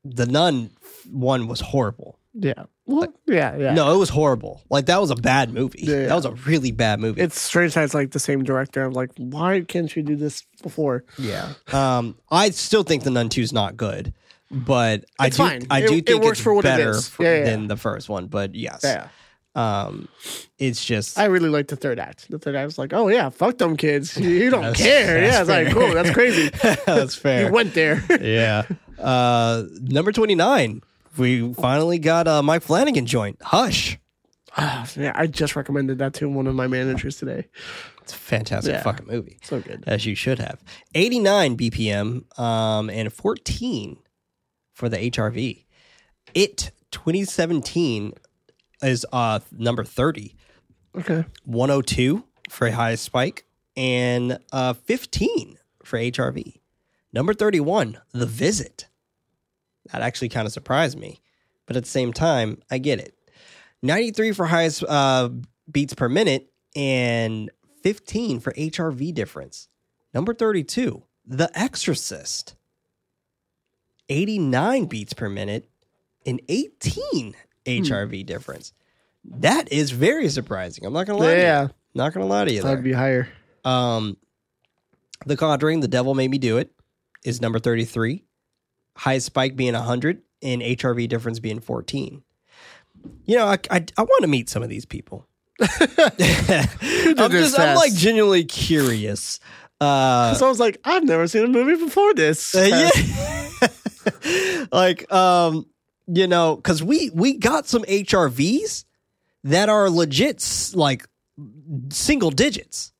the 0.03 0.25
Nun 0.25 0.71
one 1.11 1.47
was 1.47 1.59
horrible. 1.59 2.17
Yeah. 2.33 2.63
Well, 2.87 3.13
yeah, 3.27 3.55
yeah. 3.55 3.73
No, 3.75 3.93
it 3.93 3.97
was 3.97 4.09
horrible. 4.09 4.63
Like 4.71 4.87
that 4.87 4.99
was 4.99 5.11
a 5.11 5.15
bad 5.15 5.53
movie. 5.53 5.81
Yeah, 5.83 5.95
yeah. 6.01 6.07
That 6.07 6.15
was 6.15 6.25
a 6.25 6.31
really 6.31 6.71
bad 6.71 6.99
movie. 6.99 7.21
It's 7.21 7.39
strange 7.39 7.75
that 7.75 7.83
it's 7.83 7.93
like 7.93 8.11
the 8.11 8.19
same 8.19 8.43
director. 8.43 8.83
I'm 8.83 8.93
like, 8.93 9.11
why 9.17 9.61
can't 9.61 9.95
you 9.95 10.01
do 10.01 10.15
this 10.15 10.43
before? 10.63 11.03
yeah. 11.19 11.53
Um, 11.71 12.17
I 12.31 12.49
still 12.49 12.83
think 12.83 13.03
the 13.03 13.11
Nun 13.11 13.29
2 13.29 13.41
is 13.41 13.53
not 13.53 13.77
good, 13.77 14.11
but 14.49 15.05
I 15.19 15.29
do. 15.29 15.35
fine. 15.37 15.67
I 15.69 15.81
It- 15.83 15.87
do 15.87 15.93
it 15.97 16.05
think 16.07 16.23
works 16.23 16.39
it's 16.39 16.43
for 16.43 16.53
what 16.55 16.65
it 16.65 16.69
better 16.69 16.91
is. 16.91 17.07
for- 17.09 17.23
Yeah, 17.23 17.37
yeah, 17.39 17.43
than 17.45 17.67
the 17.67 17.77
first 17.77 18.09
one. 18.09 18.25
But 18.27 18.55
yes, 18.55 18.81
Yeah. 18.83 19.09
Um, 19.55 20.07
it's 20.57 20.85
just 20.85 21.17
I 21.17 21.25
really 21.25 21.49
like 21.49 21.67
the 21.67 21.75
third 21.75 21.99
act. 21.99 22.29
The 22.29 22.39
third 22.39 22.55
act 22.55 22.65
was 22.65 22.77
like, 22.77 22.93
oh 22.93 23.07
yeah, 23.09 23.29
fuck 23.29 23.57
them 23.57 23.75
kids. 23.77 24.15
You, 24.17 24.49
don't 24.49 24.61
That's- 24.73 24.77
care. 24.81 25.21
that's 25.21 25.33
yeah, 25.33 25.39
it's 25.41 25.49
like, 25.49 25.65
fair. 25.67 25.73
cool. 25.75 25.93
That's 25.93 26.11
crazy. 26.11 26.49
that's 26.85 27.15
fair. 27.15 27.47
you 27.47 27.51
went 27.51 27.73
there. 27.73 28.03
yeah. 28.21 28.63
Uh, 28.97 29.63
number 29.81 30.11
29, 30.11 30.81
we 31.17 31.53
finally 31.53 31.99
got 31.99 32.27
a 32.27 32.41
Mike 32.43 32.61
Flanagan 32.61 33.05
joint. 33.05 33.37
Hush. 33.41 33.97
Ah, 34.57 34.87
yeah, 34.95 35.13
I 35.15 35.27
just 35.27 35.55
recommended 35.55 35.99
that 35.99 36.13
to 36.15 36.27
one 36.29 36.47
of 36.47 36.55
my 36.55 36.67
managers 36.67 37.17
today. 37.17 37.45
It's 38.01 38.13
a 38.13 38.17
fantastic 38.17 38.73
Yeah. 38.73 38.81
fucking 38.83 39.07
movie. 39.07 39.37
So 39.43 39.61
good. 39.61 39.83
As 39.87 40.05
you 40.05 40.15
should 40.15 40.39
have. 40.39 40.61
89 40.95 41.55
BPM 41.55 42.39
um, 42.39 42.89
and 42.89 43.13
14 43.13 43.97
for 44.73 44.89
the 44.89 44.97
HRV. 44.97 45.65
It 46.33 46.71
2017 46.91 48.13
is 48.81 49.05
uh, 49.11 49.39
number 49.51 49.83
30. 49.83 50.35
Okay. 50.97 51.25
102 51.45 52.23
for 52.49 52.69
highest 52.71 53.03
spike 53.03 53.45
and 53.75 54.39
uh, 54.51 54.73
15 54.73 55.57
for 55.83 55.99
HRV. 55.99 56.59
Number 57.13 57.33
31, 57.33 57.97
The 58.11 58.25
Visit. 58.25 58.87
That 59.91 60.01
actually 60.01 60.29
kind 60.29 60.45
of 60.45 60.53
surprised 60.53 60.99
me, 60.99 61.21
but 61.65 61.75
at 61.75 61.83
the 61.83 61.89
same 61.89 62.13
time, 62.13 62.61
I 62.69 62.77
get 62.77 62.99
it. 62.99 63.15
93 63.81 64.33
for 64.33 64.45
highest 64.45 64.83
uh, 64.83 65.29
beats 65.71 65.93
per 65.93 66.09
minute 66.09 66.51
and 66.75 67.49
15 67.83 68.39
for 68.39 68.51
HRV 68.53 69.13
difference. 69.13 69.67
Number 70.13 70.33
32, 70.33 71.03
The 71.25 71.49
Exorcist. 71.57 72.55
89 74.09 74.85
beats 74.85 75.13
per 75.13 75.29
minute 75.29 75.69
and 76.25 76.41
18 76.49 77.35
HRV 77.69 78.25
difference. 78.25 78.73
That 79.25 79.71
is 79.71 79.91
very 79.91 80.29
surprising. 80.29 80.85
I'm 80.85 80.93
not 80.93 81.05
gonna 81.07 81.19
lie. 81.19 81.31
to 81.33 81.35
you. 81.37 81.41
Yeah, 81.41 81.67
Not 81.93 82.13
gonna 82.13 82.25
lie 82.25 82.45
to 82.45 82.51
you. 82.53 82.61
that'd 82.61 82.77
There. 82.79 82.83
be 82.83 82.93
higher. 82.93 83.29
Um, 83.65 84.17
the 85.25 85.35
Conjuring, 85.35 85.81
The 85.81 85.87
Devil 85.87 86.15
Made 86.15 86.31
Me 86.31 86.37
Do 86.37 86.57
It, 86.57 86.71
is 87.25 87.41
number 87.41 87.59
33. 87.59 88.23
Highest 88.95 89.25
spike 89.27 89.55
being 89.55 89.73
100 89.73 90.21
and 90.41 90.61
HRV 90.61 91.07
difference 91.09 91.39
being 91.39 91.59
14. 91.59 92.23
You 93.25 93.35
know, 93.37 93.45
I 93.45 93.57
I, 93.69 93.85
I 93.97 94.01
want 94.03 94.21
to 94.21 94.27
meet 94.27 94.49
some 94.49 94.63
of 94.63 94.69
these 94.69 94.85
people. 94.85 95.25
I'm, 95.61 97.31
just, 97.31 97.59
I'm 97.59 97.75
like 97.75 97.93
genuinely 97.93 98.45
curious. 98.45 99.39
Uh, 99.81 100.33
so 100.33 100.45
I 100.45 100.49
was 100.49 100.59
like, 100.59 100.79
I've 100.85 101.03
never 101.03 101.27
seen 101.27 101.43
a 101.43 101.47
movie 101.47 101.75
before 101.83 102.13
this. 102.13 102.55
uh, 102.55 102.89
yeah. 103.61 103.67
like 104.71 105.11
um 105.11 105.65
you 106.11 106.27
know 106.27 106.57
cuz 106.57 106.81
we 106.83 107.09
we 107.13 107.37
got 107.37 107.67
some 107.67 107.83
HRVs 107.83 108.85
that 109.43 109.69
are 109.69 109.89
legit 109.89 110.43
like 110.73 111.07
single 111.89 112.31
digits. 112.31 112.91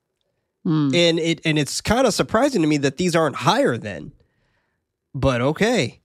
Hmm. 0.64 0.92
And 0.94 1.20
it 1.20 1.42
and 1.46 1.58
it's 1.58 1.82
kind 1.82 2.06
of 2.06 2.14
surprising 2.14 2.62
to 2.62 2.68
me 2.68 2.78
that 2.78 2.98
these 2.98 3.16
aren't 3.16 3.36
higher 3.38 3.78
than. 3.78 4.12
But 5.16 5.42
okay. 5.42 6.02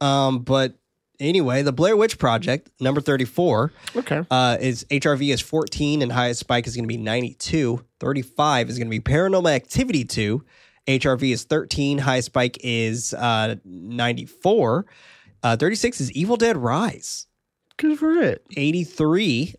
Um 0.00 0.40
but 0.40 0.74
anyway, 1.20 1.62
the 1.62 1.72
Blair 1.72 1.96
Witch 1.96 2.18
Project 2.18 2.70
number 2.80 3.00
34 3.00 3.72
Okay. 3.96 4.22
uh, 4.30 4.56
is 4.60 4.84
HRV 4.90 5.32
is 5.32 5.40
14 5.40 6.02
and 6.02 6.12
highest 6.12 6.40
spike 6.40 6.66
is 6.66 6.74
going 6.76 6.84
to 6.84 6.88
be 6.88 6.96
92. 6.96 7.84
35 8.00 8.70
is 8.70 8.78
going 8.78 8.86
to 8.86 8.90
be 8.90 9.00
Paranormal 9.00 9.50
Activity 9.50 10.04
2. 10.04 10.44
HRV 10.86 11.32
is 11.32 11.42
13. 11.44 11.98
Highest 11.98 12.26
spike 12.26 12.56
is 12.62 13.12
uh, 13.14 13.56
94. 13.64 14.86
Uh, 15.42 15.56
36 15.56 16.00
is 16.00 16.12
Evil 16.12 16.36
Dead 16.36 16.56
Rise. 16.56 17.26
Good 17.76 17.98
for 17.98 18.12
it. 18.14 18.44
83 18.56 19.54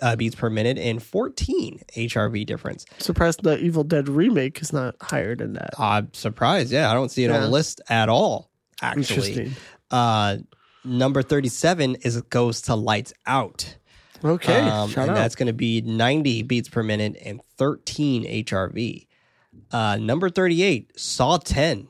uh, 0.00 0.16
beats 0.16 0.36
per 0.36 0.48
minute 0.48 0.78
and 0.78 1.02
14 1.02 1.80
HRV 1.96 2.46
difference. 2.46 2.86
Surprised 2.98 3.42
the 3.42 3.58
Evil 3.58 3.82
Dead 3.84 4.08
remake 4.08 4.62
is 4.62 4.72
not 4.72 4.94
higher 5.02 5.34
than 5.34 5.54
that. 5.54 5.78
I'm 5.78 6.12
surprised. 6.14 6.72
Yeah, 6.72 6.90
I 6.90 6.94
don't 6.94 7.10
see 7.10 7.24
it 7.24 7.30
on 7.30 7.40
the 7.40 7.48
list 7.48 7.80
at 7.88 8.08
all. 8.08 8.50
Actually, 8.80 9.32
Interesting. 9.32 9.52
uh, 9.90 10.36
number 10.84 11.22
37 11.22 11.96
is 11.96 12.20
goes 12.22 12.62
to 12.62 12.74
Lights 12.74 13.12
Out. 13.26 13.76
Okay. 14.24 14.60
Um, 14.60 14.90
and 14.96 15.10
out. 15.10 15.14
that's 15.14 15.34
going 15.34 15.48
to 15.48 15.52
be 15.52 15.80
90 15.82 16.44
beats 16.44 16.68
per 16.68 16.82
minute 16.82 17.16
and 17.24 17.40
13 17.58 18.24
HRV. 18.44 19.06
Uh, 19.70 19.96
number 19.96 20.30
38, 20.30 20.98
Saw 20.98 21.36
10, 21.36 21.88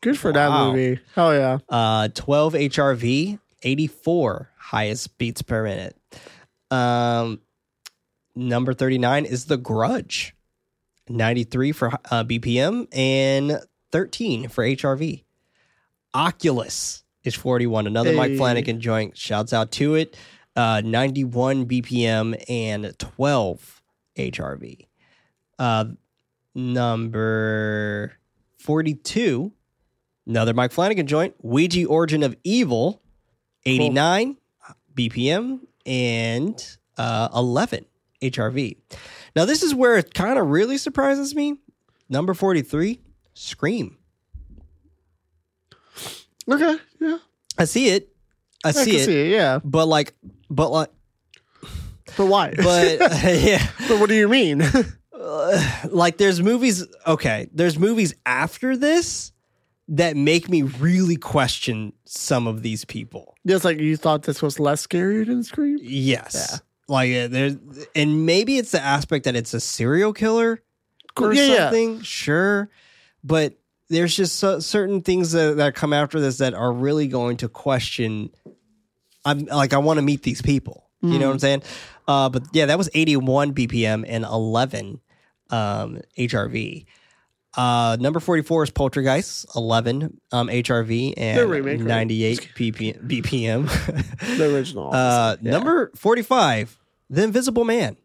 Good 0.00 0.18
for 0.18 0.32
that 0.32 0.50
movie. 0.50 1.00
Hell 1.14 1.34
yeah. 1.34 1.58
uh, 1.68 2.08
12 2.08 2.54
HRV, 2.54 3.38
84 3.62 4.50
highest 4.56 5.18
beats 5.18 5.42
per 5.42 5.64
minute. 5.64 5.96
Um, 6.70 7.40
number 8.34 8.72
39 8.72 9.26
is 9.26 9.44
The 9.46 9.56
Grudge, 9.58 10.34
93 11.08 11.72
for 11.72 11.88
uh, 12.10 12.24
BPM 12.24 12.86
and 12.96 13.60
13 13.92 14.48
for 14.48 14.64
HRV. 14.64 15.24
Oculus 16.14 17.04
is 17.24 17.34
41, 17.34 17.86
another 17.86 18.12
Mike 18.14 18.36
Flanagan 18.36 18.80
joint. 18.80 19.16
Shouts 19.16 19.52
out 19.52 19.70
to 19.72 19.94
it. 19.96 20.16
Uh, 20.56 20.80
91 20.84 21.66
BPM 21.66 22.42
and 22.48 22.98
12 22.98 23.82
HRV. 24.16 24.86
Uh, 25.58 25.84
number 26.54 28.12
42, 28.58 29.52
another 30.30 30.54
Mike 30.54 30.72
Flanagan 30.72 31.06
joint. 31.06 31.34
Ouija 31.42 31.86
Origin 31.86 32.22
of 32.22 32.36
Evil, 32.44 33.02
89 33.66 34.36
BPM 34.94 35.60
and 35.84 36.76
uh, 36.96 37.28
11 37.34 37.84
HRV. 38.22 38.76
Now, 39.36 39.44
this 39.44 39.62
is 39.62 39.74
where 39.74 39.96
it 39.96 40.14
kind 40.14 40.38
of 40.38 40.46
really 40.46 40.78
surprises 40.78 41.34
me. 41.34 41.56
Number 42.08 42.32
43, 42.32 43.00
Scream. 43.34 43.98
Okay. 46.50 46.76
Yeah. 47.00 47.18
I 47.58 47.64
see 47.64 47.88
it. 47.88 48.08
I 48.64 48.70
I 48.70 48.72
see 48.72 48.96
it. 48.96 49.04
see 49.04 49.20
it. 49.20 49.32
Yeah. 49.32 49.60
But 49.62 49.86
like, 49.86 50.14
but 50.48 50.70
like, 50.70 50.90
But 52.16 52.26
why? 52.26 52.54
but 52.56 53.00
yeah, 53.24 53.64
but 53.88 54.00
what 54.00 54.08
do 54.08 54.14
you 54.14 54.28
mean? 54.28 54.64
like 55.84 56.18
there's 56.18 56.42
movies. 56.42 56.84
Okay, 57.06 57.48
there's 57.52 57.78
movies 57.78 58.14
after 58.26 58.76
this 58.76 59.32
that 59.90 60.16
make 60.16 60.48
me 60.48 60.62
really 60.62 61.16
question 61.16 61.92
some 62.04 62.46
of 62.46 62.62
these 62.62 62.84
people. 62.84 63.36
Just 63.46 63.64
like 63.64 63.78
you 63.78 63.96
thought 63.96 64.22
this 64.22 64.40
was 64.40 64.58
less 64.60 64.80
scary 64.80 65.24
than 65.24 65.42
Scream? 65.42 65.78
Yes, 65.82 66.34
Yeah. 66.52 66.58
like 66.88 67.10
uh, 67.12 67.28
there's, 67.28 67.56
and 67.94 68.24
maybe 68.24 68.56
it's 68.58 68.70
the 68.70 68.80
aspect 68.82 69.24
that 69.24 69.34
it's 69.36 69.52
a 69.52 69.60
serial 69.60 70.12
killer 70.12 70.62
or 71.16 71.32
Yeah, 71.34 71.42
yeah. 71.46 71.56
something. 71.64 72.00
Sure, 72.02 72.70
but 73.24 73.54
there's 73.88 74.16
just 74.16 74.36
so, 74.36 74.60
certain 74.60 75.00
things 75.00 75.32
that, 75.32 75.56
that 75.56 75.74
come 75.74 75.92
after 75.92 76.20
this 76.20 76.38
that 76.38 76.54
are 76.54 76.72
really 76.72 77.08
going 77.08 77.36
to 77.38 77.48
question. 77.48 78.30
I'm 79.24 79.40
like 79.46 79.72
I 79.74 79.78
want 79.78 79.98
to 79.98 80.02
meet 80.02 80.22
these 80.22 80.40
people. 80.40 80.86
You 81.02 81.18
know 81.18 81.28
what 81.28 81.32
I'm 81.32 81.38
saying? 81.38 81.62
Uh, 82.06 82.28
but 82.28 82.42
yeah, 82.52 82.66
that 82.66 82.76
was 82.76 82.90
81 82.92 83.54
BPM 83.54 84.04
and 84.06 84.22
11 84.22 85.00
um, 85.48 85.98
HRV. 86.18 86.84
Uh, 87.56 87.96
number 87.98 88.20
44 88.20 88.64
is 88.64 88.70
Poltergeist, 88.70 89.46
11 89.56 90.20
um, 90.32 90.48
HRV 90.48 91.14
and 91.16 91.50
remake, 91.50 91.78
right? 91.80 91.86
98 91.86 92.48
BPM. 92.54 93.06
BPM. 93.08 94.36
The 94.38 94.54
original. 94.54 94.94
uh, 94.94 95.36
Yeah. 95.42 95.50
Number 95.50 95.90
45, 95.96 96.78
The 97.10 97.24
Invisible 97.24 97.64
Man. 97.64 97.96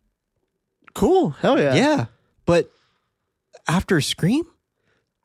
Cool. 0.95 1.29
Hell 1.31 1.59
yeah. 1.59 1.75
Yeah. 1.75 2.05
But 2.45 2.71
after 3.67 4.01
Scream? 4.01 4.45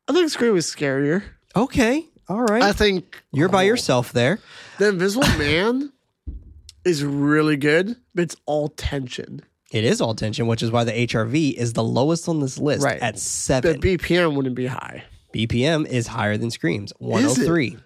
I 0.08 0.12
think 0.12 0.28
Scream 0.30 0.52
was 0.52 0.66
scarier. 0.66 1.22
Okay. 1.56 2.06
All 2.28 2.42
right. 2.42 2.62
I 2.62 2.72
think 2.72 3.22
You're 3.32 3.48
by 3.48 3.62
yourself 3.62 4.12
there. 4.12 4.38
The 4.78 4.88
Invisible 4.88 5.28
Man 5.38 5.92
is 6.84 7.04
really 7.04 7.56
good, 7.56 7.96
but 8.14 8.22
it's 8.22 8.36
all 8.46 8.68
tension. 8.68 9.40
It 9.70 9.84
is 9.84 10.00
all 10.00 10.14
tension, 10.14 10.46
which 10.48 10.62
is 10.62 10.70
why 10.70 10.84
the 10.84 10.92
HRV 10.92 11.54
is 11.54 11.74
the 11.74 11.84
lowest 11.84 12.28
on 12.28 12.40
this 12.40 12.58
list 12.58 12.84
Right. 12.84 13.00
at 13.00 13.14
The 13.14 13.20
seven. 13.20 13.80
BPM 13.80 14.34
wouldn't 14.34 14.56
be 14.56 14.66
high. 14.66 15.04
BPM 15.32 15.86
is 15.86 16.08
higher 16.08 16.36
than 16.36 16.50
Scream's, 16.50 16.90
it? 16.90 16.96
103. 17.00 17.76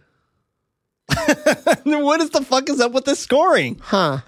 what 1.85 2.21
is 2.21 2.31
the 2.31 2.41
fuck 2.43 2.69
is 2.69 2.81
up 2.81 2.93
with 2.93 3.05
the 3.05 3.15
scoring? 3.15 3.79
Huh. 3.83 4.21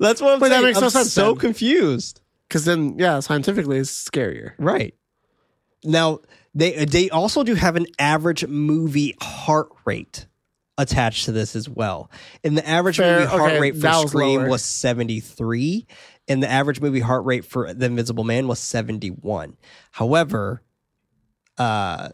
That's 0.00 0.20
what 0.22 0.32
I'm 0.34 0.40
But 0.40 0.48
that 0.48 0.54
saying. 0.56 0.64
makes 0.64 0.80
no 0.80 0.86
I'm 0.86 0.90
sense 0.90 1.12
so 1.12 1.32
then. 1.32 1.36
confused. 1.36 2.20
Because 2.48 2.64
then, 2.64 2.98
yeah, 2.98 3.20
scientifically, 3.20 3.78
it's 3.78 3.90
scarier. 3.90 4.52
Right. 4.58 4.94
Now, 5.84 6.20
they 6.54 6.84
they 6.84 7.10
also 7.10 7.42
do 7.44 7.54
have 7.54 7.76
an 7.76 7.86
average 7.98 8.46
movie 8.46 9.14
heart 9.20 9.68
rate 9.84 10.26
attached 10.78 11.26
to 11.26 11.32
this 11.32 11.54
as 11.56 11.68
well. 11.68 12.10
And 12.44 12.56
the 12.56 12.66
average 12.68 12.96
Fair. 12.98 13.20
movie 13.20 13.30
heart 13.30 13.42
Okay, 13.52 13.60
rate 13.60 13.74
for 13.74 13.80
that 13.80 14.02
was 14.02 14.10
Scream 14.10 14.40
lower. 14.40 14.48
was 14.48 14.64
73 14.64 15.86
and 16.28 16.42
the 16.42 16.50
average 16.50 16.80
movie 16.80 17.00
heart 17.00 17.24
rate 17.24 17.44
for 17.44 17.72
The 17.74 17.86
Invisible 17.86 18.24
Man 18.24 18.46
was 18.48 18.58
71. 18.58 19.56
However, 19.92 20.62
uh 21.58 22.10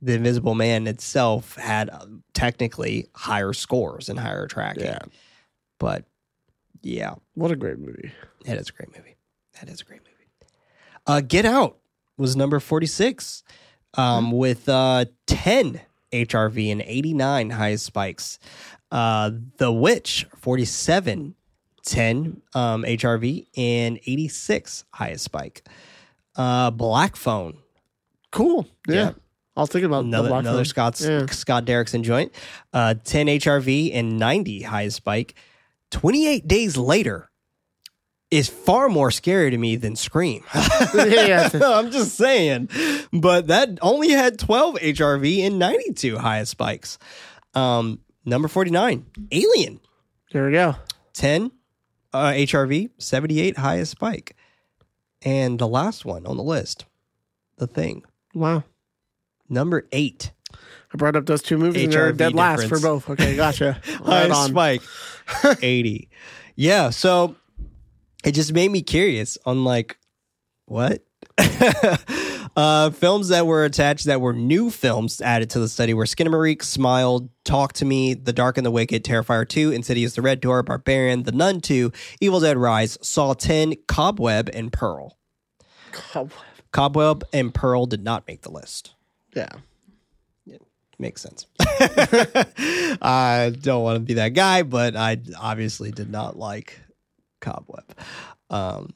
The 0.00 0.14
Invisible 0.14 0.54
Man 0.54 0.86
itself 0.86 1.54
had 1.56 1.90
uh, 1.90 2.06
technically 2.34 3.08
higher 3.14 3.52
scores 3.52 4.08
and 4.08 4.18
higher 4.18 4.46
tracking. 4.46 4.84
Yeah. 4.84 4.98
But 5.78 6.04
yeah, 6.82 7.14
What 7.34 7.50
a 7.52 7.56
great 7.56 7.78
movie. 7.78 8.12
that 8.44 8.58
is 8.58 8.68
a 8.68 8.72
great 8.72 8.96
movie. 8.96 9.16
That 9.60 9.68
is 9.68 9.80
a 9.80 9.84
great 9.84 10.00
movie. 10.00 10.08
Uh, 11.06 11.20
Get 11.20 11.44
Out 11.44 11.78
was 12.16 12.34
number 12.36 12.58
46 12.60 13.44
um, 13.94 14.32
with 14.32 14.68
uh, 14.68 15.04
10 15.26 15.80
HRV 16.12 16.72
and 16.72 16.82
89 16.82 17.50
highest 17.50 17.84
spikes. 17.86 18.38
Uh, 18.90 19.30
the 19.58 19.72
Witch 19.72 20.26
47 20.36 21.34
10 21.84 22.40
um, 22.54 22.84
HRV 22.84 23.46
and 23.56 23.98
86 24.06 24.84
highest 24.92 25.24
spike. 25.24 25.66
Uh, 26.36 26.70
Black 26.70 27.16
Phone 27.16 27.58
Cool. 28.32 28.66
Yeah. 28.88 28.94
Yeah. 28.94 29.12
I 29.54 29.60
was 29.60 29.68
thinking 29.68 29.86
about 29.86 30.02
the 30.02 30.08
another, 30.08 30.28
Black 30.30 30.40
another 30.40 30.58
Phone. 30.58 30.64
Scott's, 30.64 31.04
Yeah. 31.04 31.26
Scott 31.26 31.66
Derrickson 31.66 32.02
joint. 32.02 32.32
Uh, 32.72 32.94
10 33.04 33.26
HRV 33.26 33.90
and 33.94 34.18
90 34.18 34.62
highest 34.62 34.96
spike. 34.96 35.34
28 35.90 36.48
days 36.48 36.76
later 36.78 37.30
is 38.30 38.48
far 38.48 38.88
more 38.88 39.10
scary 39.10 39.50
to 39.50 39.58
me 39.58 39.76
than 39.76 39.94
Scream. 39.94 40.42
yeah. 40.94 41.50
I'm 41.52 41.90
just 41.90 42.14
saying. 42.16 42.70
But 43.12 43.48
that 43.48 43.78
only 43.82 44.08
had 44.08 44.38
12 44.38 44.76
HRV 44.76 45.46
and 45.46 45.58
92 45.58 46.16
highest 46.16 46.52
spikes. 46.52 46.98
Um, 47.52 48.00
number 48.24 48.48
49, 48.48 49.04
Alien. 49.30 49.80
There 50.32 50.46
we 50.46 50.52
go. 50.52 50.76
10 51.12 51.50
uh, 52.12 52.32
HRV, 52.32 52.90
78 52.98 53.56
highest 53.58 53.92
spike. 53.92 54.36
And 55.22 55.58
the 55.58 55.68
last 55.68 56.04
one 56.04 56.26
on 56.26 56.36
the 56.36 56.42
list, 56.42 56.84
The 57.58 57.66
Thing. 57.66 58.04
Wow. 58.34 58.64
Number 59.48 59.86
8. 59.92 60.32
I 60.52 60.96
brought 60.96 61.16
up 61.16 61.26
those 61.26 61.42
two 61.42 61.56
movies 61.58 61.84
and 61.84 61.92
they're 61.92 62.12
dead 62.12 62.34
last 62.34 62.68
for 62.68 62.78
both. 62.80 63.08
Okay, 63.08 63.36
gotcha. 63.36 63.80
right 64.00 64.30
highest 64.30 64.46
spike 64.48 64.82
80 65.62 66.08
yeah 66.56 66.90
so 66.90 67.34
it 68.24 68.32
just 68.32 68.52
made 68.52 68.70
me 68.70 68.82
curious 68.82 69.38
on 69.46 69.64
like 69.64 69.98
what 70.66 71.02
uh 72.56 72.90
films 72.90 73.28
that 73.28 73.46
were 73.46 73.64
attached 73.64 74.04
that 74.06 74.20
were 74.20 74.32
new 74.32 74.70
films 74.70 75.20
added 75.20 75.50
to 75.50 75.58
the 75.58 75.68
study 75.68 75.94
were 75.94 76.04
Skinamarink, 76.04 76.62
Smile, 76.62 77.28
Talk 77.44 77.72
to 77.74 77.84
Me, 77.84 78.14
The 78.14 78.32
Dark 78.32 78.56
and 78.58 78.66
the 78.66 78.70
Wicked, 78.70 79.04
Terrifier 79.04 79.48
2, 79.48 79.72
Insidious 79.72 80.14
the 80.14 80.22
Red 80.22 80.40
Door, 80.40 80.64
Barbarian, 80.64 81.22
The 81.22 81.32
Nun 81.32 81.60
2, 81.60 81.90
Evil 82.20 82.40
Dead 82.40 82.58
Rise, 82.58 82.98
Saw 83.00 83.34
10, 83.34 83.74
Cobweb, 83.88 84.50
and 84.52 84.72
Pearl. 84.72 85.16
Cobweb 86.72 87.24
and 87.32 87.52
Pearl 87.54 87.86
did 87.86 88.02
not 88.02 88.26
make 88.26 88.42
the 88.42 88.50
list. 88.50 88.94
Yeah. 89.34 89.48
It 90.46 90.62
Makes 90.98 91.22
sense. 91.22 91.46
I 93.02 93.52
don't 93.60 93.82
want 93.82 93.96
to 93.96 94.00
be 94.00 94.14
that 94.14 94.30
guy, 94.30 94.62
but 94.62 94.94
I 94.96 95.18
obviously 95.38 95.90
did 95.90 96.10
not 96.10 96.36
like 96.38 96.78
Cobweb. 97.40 97.84
Um, 98.50 98.92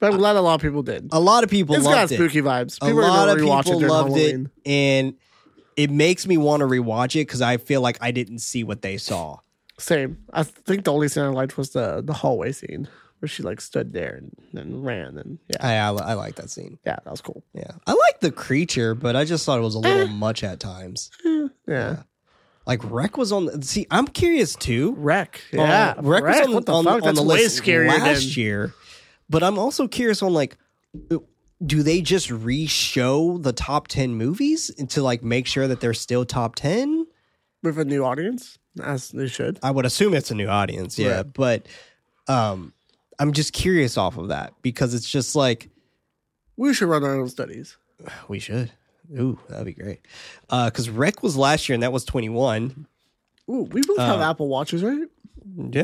But 0.00 0.12
I'm 0.12 0.18
glad 0.18 0.36
a 0.36 0.40
lot 0.40 0.54
of 0.54 0.60
people 0.62 0.82
did. 0.82 1.08
a 1.12 1.20
lot 1.20 1.42
of 1.44 1.50
people 1.50 1.74
loved 1.74 1.86
It's 1.86 1.92
got 1.94 2.00
loved 2.00 2.12
it. 2.12 2.16
spooky 2.16 2.40
vibes. 2.42 2.78
A 2.80 2.86
People 2.86 3.00
are 3.04 3.08
lot 3.08 3.28
of 3.28 3.36
people 3.38 3.80
loved 3.80 4.08
Halloween. 4.16 4.50
it, 4.64 4.70
and 4.70 5.14
it 5.76 5.90
makes 5.90 6.26
me 6.26 6.36
want 6.36 6.60
to 6.60 6.66
rewatch 6.66 7.14
it 7.16 7.26
because 7.26 7.42
I 7.42 7.56
feel 7.56 7.80
like 7.80 7.98
I 8.00 8.10
didn't 8.10 8.38
see 8.40 8.62
what 8.64 8.82
they 8.82 8.96
saw. 8.96 9.38
Same. 9.78 10.18
I 10.32 10.42
think 10.42 10.84
the 10.84 10.92
only 10.92 11.08
scene 11.08 11.22
I 11.24 11.28
liked 11.28 11.56
was 11.56 11.70
the 11.70 12.02
the 12.04 12.12
hallway 12.12 12.52
scene 12.52 12.88
where 13.20 13.28
she 13.28 13.42
like 13.42 13.60
stood 13.60 13.92
there 13.92 14.14
and 14.16 14.30
then 14.52 14.82
ran 14.82 15.18
and 15.18 15.38
yeah, 15.48 15.56
I 15.60 15.74
I, 15.76 16.10
I 16.10 16.14
like 16.14 16.36
that 16.36 16.50
scene. 16.50 16.78
yeah, 16.86 16.96
that 17.04 17.10
was 17.10 17.20
cool. 17.20 17.42
Yeah, 17.52 17.70
I 17.86 17.92
like 17.92 18.20
the 18.20 18.30
creature, 18.32 18.94
but 18.94 19.16
I 19.16 19.24
just 19.24 19.44
thought 19.46 19.58
it 19.58 19.62
was 19.62 19.74
a 19.74 19.80
little 19.80 20.06
much 20.08 20.42
at 20.44 20.60
times. 20.60 21.10
Yeah. 21.66 22.02
Like 22.66 22.80
REC 22.84 23.16
was 23.16 23.32
on. 23.32 23.46
The, 23.46 23.62
see, 23.62 23.86
I'm 23.90 24.06
curious 24.06 24.54
too. 24.54 24.94
REC. 24.98 25.40
Yeah. 25.52 25.94
Uh, 25.96 26.02
REC 26.02 26.22
was 26.48 26.54
on, 26.56 26.64
the 26.64 26.72
on, 26.72 26.84
fuck? 26.84 27.02
on 27.04 27.14
the 27.14 27.22
list 27.22 27.58
last 27.60 28.36
year, 28.36 28.74
but 29.30 29.42
I'm 29.42 29.58
also 29.58 29.86
curious 29.88 30.22
on 30.22 30.32
like, 30.32 30.56
do 31.64 31.82
they 31.82 32.00
just 32.00 32.30
re-show 32.30 33.38
the 33.38 33.52
top 33.52 33.88
ten 33.88 34.14
movies 34.14 34.70
to 34.90 35.02
like 35.02 35.22
make 35.22 35.46
sure 35.46 35.66
that 35.68 35.80
they're 35.80 35.94
still 35.94 36.24
top 36.24 36.54
ten? 36.56 37.06
with 37.62 37.76
a 37.76 37.84
new 37.84 38.04
audience, 38.04 38.56
as 38.84 39.08
they 39.10 39.26
should. 39.26 39.58
I 39.64 39.72
would 39.72 39.84
assume 39.84 40.14
it's 40.14 40.30
a 40.30 40.34
new 40.36 40.46
audience, 40.46 40.96
yeah, 40.96 41.16
Right. 41.16 41.32
but 41.32 41.66
um, 42.28 42.72
I'm 43.18 43.32
just 43.32 43.52
curious 43.52 43.96
off 43.96 44.16
of 44.16 44.28
that 44.28 44.54
because 44.62 44.94
it's 44.94 45.10
just 45.10 45.34
like 45.34 45.68
We 46.56 46.72
should 46.72 46.88
run 46.88 47.02
our 47.02 47.18
own 47.18 47.28
studies. 47.28 47.76
we 48.28 48.38
should. 48.38 48.70
Ooh, 49.18 49.40
that'd 49.48 49.66
be 49.66 49.72
great. 49.72 50.00
Because 50.48 50.88
REC 50.88 51.20
was 51.22 51.36
last 51.36 51.68
year 51.68 51.74
and 51.74 51.82
that 51.82 51.92
was 51.92 52.04
21. 52.04 52.86
Ooh, 53.50 53.62
we 53.72 53.80
both 53.80 53.98
have 53.98 54.20
Uh, 54.20 54.30
Apple 54.30 54.46
Watches, 54.48 54.84
right? 54.84 55.08
Yeah, 55.56 55.82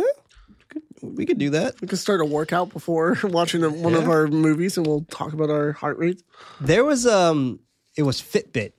we 1.15 1.27
could 1.27 1.39
do 1.39 1.51
that. 1.51 1.81
We 1.81 1.89
could 1.89 1.99
start 1.99 2.21
a 2.21 2.25
workout 2.25 2.71
before 2.73 3.17
watching 3.25 3.63
one 3.83 3.95
of 3.95 4.09
our 4.09 4.27
movies, 4.27 4.77
and 4.77 4.87
we'll 4.87 5.07
talk 5.11 5.33
about 5.33 5.51
our 5.51 5.73
heart 5.73 5.99
rates. 5.99 6.23
There 6.61 6.85
was 6.85 7.07
um 7.07 7.61
it 7.97 8.03
was 8.03 8.21
Fitbit 8.21 8.73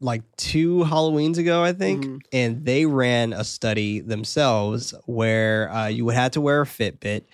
like 0.00 0.22
two 0.36 0.84
Halloweens 0.84 1.38
ago, 1.38 1.62
I 1.62 1.72
think, 1.72 2.22
and 2.32 2.64
they 2.64 2.86
ran 2.86 3.32
a 3.32 3.42
study 3.42 4.00
themselves 4.00 4.94
where 5.06 5.70
uh, 5.72 5.86
you 5.88 6.04
would 6.04 6.14
have 6.14 6.32
to 6.32 6.40
wear 6.40 6.60
a 6.62 6.64
Fitbit 6.66 7.24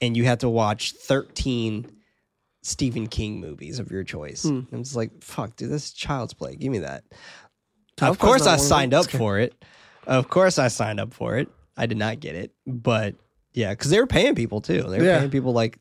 and 0.00 0.16
you 0.16 0.24
had 0.24 0.40
to 0.40 0.48
watch 0.48 0.92
13 0.92 1.90
Stephen 2.62 3.06
King 3.06 3.40
movies 3.40 3.78
of 3.78 3.90
your 3.90 4.02
choice. 4.02 4.44
And 4.72 4.80
it's 4.80 4.96
like, 4.96 5.22
fuck, 5.22 5.56
dude, 5.56 5.70
this 5.70 5.86
is 5.86 5.92
child's 5.92 6.32
play. 6.32 6.56
Give 6.56 6.72
me 6.72 6.78
that. 6.78 7.04
of 8.00 8.18
course 8.18 8.46
I 8.46 8.56
signed 8.56 8.94
up 8.94 9.10
for 9.10 9.38
it. 9.38 9.54
Of 10.06 10.28
course 10.28 10.58
I 10.58 10.68
signed 10.68 11.00
up 11.00 11.12
for 11.12 11.36
it. 11.36 11.48
I 11.76 11.86
did 11.86 11.98
not 11.98 12.20
get 12.20 12.34
it, 12.34 12.52
but 12.66 13.14
yeah, 13.56 13.70
because 13.70 13.90
they 13.90 13.98
were 13.98 14.06
paying 14.06 14.36
people 14.36 14.60
too. 14.60 14.82
They 14.82 14.98
were 14.98 15.04
Yeah. 15.04 15.18
paying 15.18 15.30
people 15.30 15.52
like 15.52 15.78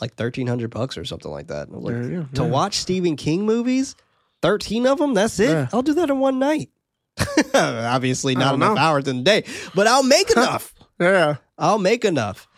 like 0.00 0.14
thirteen 0.14 0.46
hundred 0.46 0.70
bucks 0.70 0.98
or 0.98 1.04
something 1.06 1.30
like 1.30 1.46
that. 1.48 1.68
And 1.68 1.74
I 1.76 1.78
was 1.78 1.84
like, 1.84 1.94
you 2.10 2.20
go, 2.22 2.26
to 2.34 2.42
yeah. 2.42 2.48
watch 2.48 2.74
Stephen 2.78 3.16
King 3.16 3.46
movies, 3.46 3.96
thirteen 4.42 4.86
of 4.86 4.98
them. 4.98 5.14
That's 5.14 5.40
it. 5.40 5.48
Yeah. 5.48 5.68
I'll 5.72 5.82
do 5.82 5.94
that 5.94 6.10
in 6.10 6.18
one 6.18 6.38
night. 6.38 6.68
Obviously, 7.54 8.34
not 8.34 8.50
don't 8.50 8.62
enough 8.62 8.74
know. 8.76 8.80
hours 8.80 9.08
in 9.08 9.18
the 9.18 9.22
day, 9.22 9.44
but 9.74 9.86
I'll 9.86 10.02
make 10.02 10.30
enough. 10.36 10.74
Yeah. 11.00 11.36
I'll 11.58 11.78
make 11.78 12.04
enough. 12.04 12.48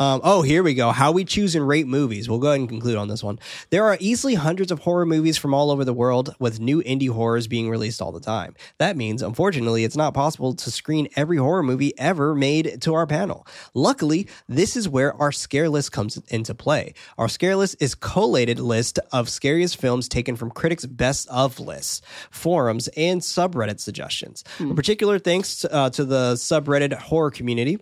Um, 0.00 0.22
oh, 0.24 0.42
here 0.42 0.64
we 0.64 0.74
go. 0.74 0.90
How 0.90 1.12
we 1.12 1.24
choose 1.24 1.54
and 1.54 1.68
rate 1.68 1.86
movies. 1.86 2.28
We'll 2.28 2.40
go 2.40 2.48
ahead 2.48 2.58
and 2.58 2.68
conclude 2.68 2.96
on 2.96 3.06
this 3.06 3.22
one. 3.22 3.38
There 3.70 3.84
are 3.84 3.96
easily 4.00 4.34
hundreds 4.34 4.72
of 4.72 4.80
horror 4.80 5.06
movies 5.06 5.38
from 5.38 5.54
all 5.54 5.70
over 5.70 5.84
the 5.84 5.94
world, 5.94 6.34
with 6.40 6.58
new 6.58 6.82
indie 6.82 7.08
horrors 7.08 7.46
being 7.46 7.70
released 7.70 8.02
all 8.02 8.10
the 8.10 8.18
time. 8.18 8.56
That 8.78 8.96
means, 8.96 9.22
unfortunately, 9.22 9.84
it's 9.84 9.96
not 9.96 10.12
possible 10.12 10.52
to 10.52 10.70
screen 10.72 11.06
every 11.14 11.36
horror 11.36 11.62
movie 11.62 11.96
ever 11.96 12.34
made 12.34 12.82
to 12.82 12.94
our 12.94 13.06
panel. 13.06 13.46
Luckily, 13.72 14.26
this 14.48 14.76
is 14.76 14.88
where 14.88 15.14
our 15.22 15.30
scare 15.30 15.68
list 15.68 15.92
comes 15.92 16.16
into 16.26 16.56
play. 16.56 16.94
Our 17.16 17.28
scare 17.28 17.54
list 17.54 17.76
is 17.78 17.94
collated 17.94 18.58
list 18.58 18.98
of 19.12 19.28
scariest 19.28 19.80
films 19.80 20.08
taken 20.08 20.34
from 20.34 20.50
critics' 20.50 20.86
best 20.86 21.28
of 21.28 21.60
lists, 21.60 22.02
forums, 22.32 22.88
and 22.96 23.20
subreddit 23.20 23.78
suggestions. 23.78 24.42
In 24.58 24.74
particular, 24.74 25.20
thanks 25.20 25.64
uh, 25.64 25.90
to 25.90 26.04
the 26.04 26.34
subreddit 26.34 26.94
horror 26.94 27.30
community 27.30 27.78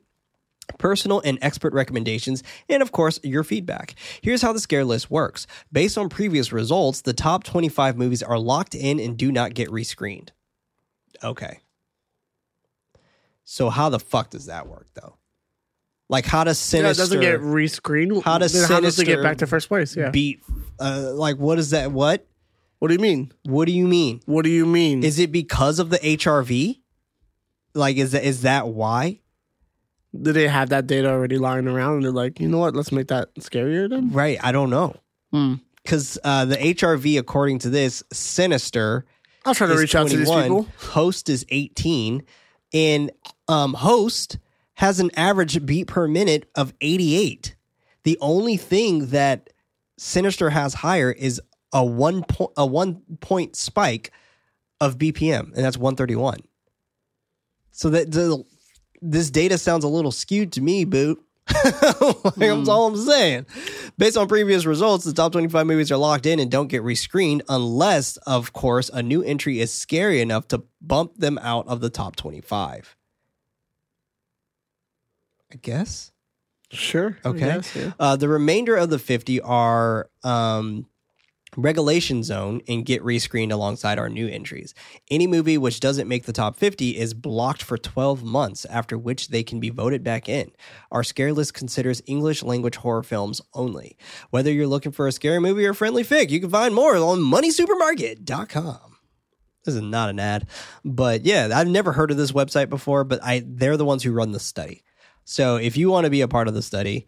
personal 0.79 1.20
and 1.25 1.38
expert 1.42 1.72
recommendations, 1.72 2.42
and 2.68 2.83
of 2.83 2.92
course, 2.92 3.20
your 3.22 3.44
feedback. 3.44 3.94
Here's 4.20 4.42
how 4.42 4.53
the 4.53 4.61
scare 4.61 4.85
list 4.85 5.11
works. 5.11 5.46
Based 5.70 5.98
on 5.98 6.09
previous 6.09 6.53
results, 6.53 7.03
the 7.03 7.12
top 7.12 7.44
25 7.44 7.96
movies 7.96 8.22
are 8.22 8.38
locked 8.38 8.75
in 8.75 8.98
and 9.01 9.16
do 9.16 9.33
not 9.33 9.55
get 9.55 9.68
rescreened. 9.70 10.31
Okay. 11.22 11.61
So 13.44 13.70
how 13.70 13.88
the 13.88 14.01
fuck 14.01 14.31
does 14.31 14.46
that 14.46 14.66
work 14.68 14.88
though? 14.94 15.16
Like 16.09 16.27
how 16.27 16.44
does 16.44 16.72
Yeah, 16.72 16.81
it 16.81 16.94
Sinister 16.94 17.03
doesn't 17.03 17.20
get 17.20 17.40
rescreened. 17.40 18.22
How 18.22 18.38
does 18.38 18.53
then 18.53 18.68
how 18.68 18.81
does 18.81 18.98
it 18.98 19.05
Sinister 19.05 19.05
get 19.05 19.22
back 19.22 19.38
to 19.38 19.46
first 19.46 19.68
place? 19.68 19.96
Yeah. 19.96 20.11
beat 20.11 20.40
uh 20.79 21.12
like 21.14 21.38
what 21.38 21.59
is 21.59 21.70
that 21.70 21.92
what? 21.92 22.27
what 22.79 22.88
do 22.88 22.94
you 22.94 23.01
mean? 23.01 23.33
What 23.44 23.66
do 23.66 23.72
you 23.72 23.87
mean? 23.87 24.20
What 24.27 24.44
do 24.44 24.51
you 24.51 24.66
mean? 24.66 25.05
Is 25.05 25.20
it 25.20 25.31
because 25.31 25.79
of 25.79 25.90
the 25.90 25.98
HRV? 25.98 26.81
Like 27.75 27.96
is 27.96 28.12
that 28.12 28.25
is 28.25 28.42
that 28.42 28.68
why? 28.68 29.20
Did 30.20 30.35
they 30.35 30.48
have 30.48 30.68
that 30.70 30.87
data 30.87 31.09
already 31.11 31.38
lying 31.38 31.66
around 31.66 31.96
and 31.96 32.05
they're 32.05 32.12
like, 32.12 32.38
you 32.38 32.48
know 32.48 32.59
what? 32.59 32.77
Let's 32.77 32.92
make 32.92 33.09
that 33.09 33.35
scarier 33.37 33.88
then? 33.88 34.11
Right. 34.11 34.38
I 34.42 34.53
don't 34.53 34.70
know. 34.70 34.96
Hmm. 35.33 35.55
Because 35.83 36.18
uh, 36.22 36.44
the 36.44 36.57
HRV, 36.57 37.18
according 37.18 37.61
to 37.61 37.70
this, 37.70 38.05
Sinister 38.12 39.07
I'll 39.44 39.55
try 39.55 39.66
to 39.66 39.72
is 39.72 39.81
reach 39.81 39.94
out 39.94 40.09
to 40.09 40.16
these 40.16 40.29
21, 40.29 40.42
people. 40.42 40.72
Host 40.90 41.29
is 41.29 41.44
18, 41.48 42.22
and 42.72 43.11
um, 43.48 43.75
Host 43.75 44.38
has 44.75 45.01
an 45.01 45.11
average 45.16 45.64
beat 45.66 45.88
per 45.88 46.07
minute 46.07 46.48
of 46.55 46.72
88. 46.81 47.57
The 48.05 48.18
only 48.20 48.57
thing 48.57 49.07
that 49.07 49.51
Sinister 49.98 50.51
has 50.51 50.75
higher 50.75 51.11
is 51.11 51.40
a 51.72 51.85
one 51.85 52.22
point 52.22 52.53
a 52.57 52.66
one 52.66 53.03
point 53.20 53.57
spike 53.57 54.12
of 54.81 54.98
BPM, 54.98 55.55
and 55.55 55.64
that's 55.64 55.79
131. 55.79 56.40
So 57.70 57.90
that 57.90 58.11
the, 58.11 58.44
this 59.03 59.31
data 59.31 59.59
sounds 59.59 59.85
a 59.85 59.88
little 59.88 60.12
skewed 60.12 60.53
to 60.53 60.61
me, 60.61 60.85
boot. 60.85 61.23
like, 61.65 62.35
That's 62.37 62.69
all 62.69 62.87
I'm 62.87 62.97
saying. 62.97 63.47
Based 63.99 64.17
on 64.17 64.29
previous 64.29 64.65
results, 64.65 65.05
the 65.05 65.12
top 65.12 65.33
25 65.33 65.67
movies 65.67 65.91
are 65.91 65.97
locked 65.97 66.25
in 66.25 66.38
and 66.38 66.51
don't 66.51 66.69
get 66.69 66.83
rescreened 66.83 67.43
unless, 67.49 68.17
of 68.19 68.53
course, 68.53 68.88
a 68.91 69.03
new 69.03 69.23
entry 69.23 69.61
is 69.61 69.73
scary 69.73 70.21
enough 70.21 70.49
to 70.49 70.62
bump 70.81 71.17
them 71.17 71.38
out 71.38 71.67
of 71.67 71.81
the 71.81 71.91
top 71.91 72.17
25. 72.17 72.97
I 75.53 75.57
guess. 75.57 76.12
Sure. 76.71 77.19
Okay. 77.25 77.38
guess, 77.38 77.77
yeah. 77.77 77.93
Uh, 77.99 78.17
the 78.17 78.29
remainder 78.29 78.77
of 78.77 78.88
the 78.88 78.99
50 78.99 79.43
are 79.43 80.09
um, 80.23 80.87
Regulation 81.57 82.23
Zone 82.23 82.62
and 82.67 82.87
get 82.87 83.03
rescreened 83.03 83.53
alongside 83.53 83.99
our 83.99 84.09
new 84.09 84.27
entries. 84.27 84.75
Any 85.11 85.27
movie 85.27 85.59
which 85.59 85.81
doesn't 85.81 86.09
make 86.09 86.25
the 86.25 86.33
top 86.33 86.57
50 86.57 86.97
is 86.97 87.12
blocked 87.12 87.62
for 87.62 87.77
12 87.77 88.25
months, 88.25 88.65
after 88.67 88.97
which 88.97 89.29
they 89.29 89.43
can 89.43 89.61
be 89.61 89.71
voted 89.71 90.03
back 90.03 90.29
in. 90.29 90.53
Our 90.91 91.05
scare 91.05 91.33
list 91.33 91.55
considers 91.55 92.03
English 92.07 92.43
language 92.43 92.77
horror 92.77 93.03
films 93.03 93.43
only. 93.53 93.97
Whether 94.31 94.51
you're 94.51 94.67
looking 94.67 94.93
for 94.93 95.07
a 95.07 95.12
scary 95.12 95.41
movie 95.41 95.67
or 95.67 95.75
friendly 95.75 96.05
fic, 96.05 96.31
you 96.31 96.41
can 96.41 96.51
find 96.51 96.75
more 96.75 96.97
on 96.97 97.19
moneysupermarket.com. 97.19 98.97
This 99.65 99.75
is 99.75 99.83
not 99.83 100.11
an 100.11 100.19
ad, 100.19 100.49
but 100.85 101.25
yeah, 101.25 101.51
I've 101.55 101.69
never 101.69 101.93
heard 101.93 102.11
of 102.11 102.17
this 102.17 102.33
website 102.33 102.69
before, 102.69 103.05
but 103.05 103.23
I 103.23 103.45
they're 103.47 103.77
the 103.77 103.85
ones 103.85 104.03
who 104.03 104.12
run 104.12 104.33
the 104.33 104.41
study. 104.41 104.83
So 105.25 105.57
if 105.57 105.77
you 105.77 105.88
want 105.88 106.05
to 106.05 106.11
be 106.11 106.21
a 106.21 106.29
part 106.29 106.49
of 106.49 106.55
the 106.55 106.62
study, 106.62 107.07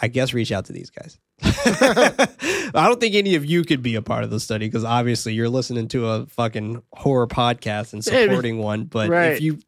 I 0.00 0.08
guess 0.08 0.34
reach 0.34 0.50
out 0.52 0.64
to 0.66 0.72
these 0.72 0.90
guys. 0.90 1.18
I 1.42 2.86
don't 2.88 3.00
think 3.00 3.14
any 3.14 3.34
of 3.36 3.44
you 3.44 3.64
could 3.64 3.82
be 3.82 3.94
a 3.94 4.02
part 4.02 4.24
of 4.24 4.30
the 4.30 4.40
study 4.40 4.66
because 4.66 4.84
obviously 4.84 5.34
you're 5.34 5.48
listening 5.48 5.88
to 5.88 6.08
a 6.08 6.26
fucking 6.26 6.82
horror 6.92 7.26
podcast 7.26 7.92
and 7.92 8.04
supporting 8.04 8.58
one. 8.58 8.84
But 8.84 9.08
Right. 9.10 9.32
if 9.32 9.40
you 9.40 9.58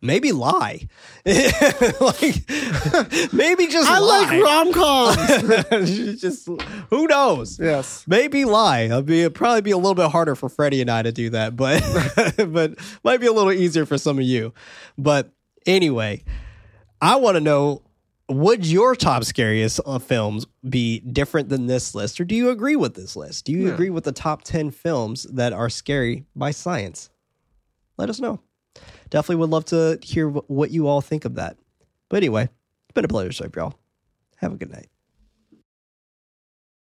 maybe 0.00 0.32
lie, 0.32 0.88
like 1.26 2.44
maybe 3.32 3.66
just 3.66 3.90
I 3.90 3.98
lie. 3.98 4.26
like 4.30 4.42
rom 4.42 4.72
coms. 4.72 6.20
just 6.20 6.48
who 6.90 7.06
knows? 7.06 7.58
yes. 7.58 8.04
Maybe 8.06 8.44
lie. 8.44 8.82
It'd 8.82 9.06
be 9.06 9.20
it'd 9.22 9.34
probably 9.34 9.62
be 9.62 9.70
a 9.72 9.76
little 9.78 9.94
bit 9.94 10.10
harder 10.10 10.34
for 10.34 10.48
Freddy 10.48 10.80
and 10.80 10.90
I 10.90 11.02
to 11.02 11.12
do 11.12 11.30
that, 11.30 11.56
but 11.56 11.82
but 12.48 12.74
might 13.02 13.20
be 13.20 13.26
a 13.26 13.32
little 13.32 13.52
easier 13.52 13.86
for 13.86 13.98
some 13.98 14.18
of 14.18 14.24
you. 14.24 14.52
But 14.98 15.30
anyway, 15.66 16.24
I 17.00 17.16
want 17.16 17.36
to 17.36 17.40
know 17.40 17.82
would 18.28 18.66
your 18.66 18.94
top 18.96 19.24
scariest 19.24 19.80
uh, 19.84 19.98
films 19.98 20.46
be 20.68 21.00
different 21.00 21.48
than 21.48 21.66
this 21.66 21.94
list, 21.94 22.20
or 22.20 22.24
do 22.24 22.34
you 22.34 22.50
agree 22.50 22.76
with 22.76 22.94
this 22.94 23.16
list? 23.16 23.44
Do 23.44 23.52
you 23.52 23.72
agree 23.72 23.90
with 23.90 24.04
the 24.04 24.12
top 24.12 24.42
ten 24.42 24.70
films 24.70 25.24
that 25.24 25.52
are 25.52 25.68
scary 25.68 26.24
by 26.34 26.50
science? 26.50 27.10
Let 27.98 28.08
us 28.10 28.20
know. 28.20 28.40
Definitely 29.10 29.36
would 29.36 29.50
love 29.50 29.66
to 29.66 29.98
hear 30.02 30.28
wh- 30.30 30.50
what 30.50 30.70
you 30.70 30.88
all 30.88 31.00
think 31.00 31.24
of 31.24 31.34
that. 31.36 31.58
But 32.08 32.18
anyway, 32.18 32.44
it's 32.44 32.94
been 32.94 33.04
a 33.04 33.08
pleasure, 33.08 33.32
so 33.32 33.48
y'all. 33.54 33.74
Have 34.38 34.52
a 34.52 34.56
good 34.56 34.72
night. 34.72 34.88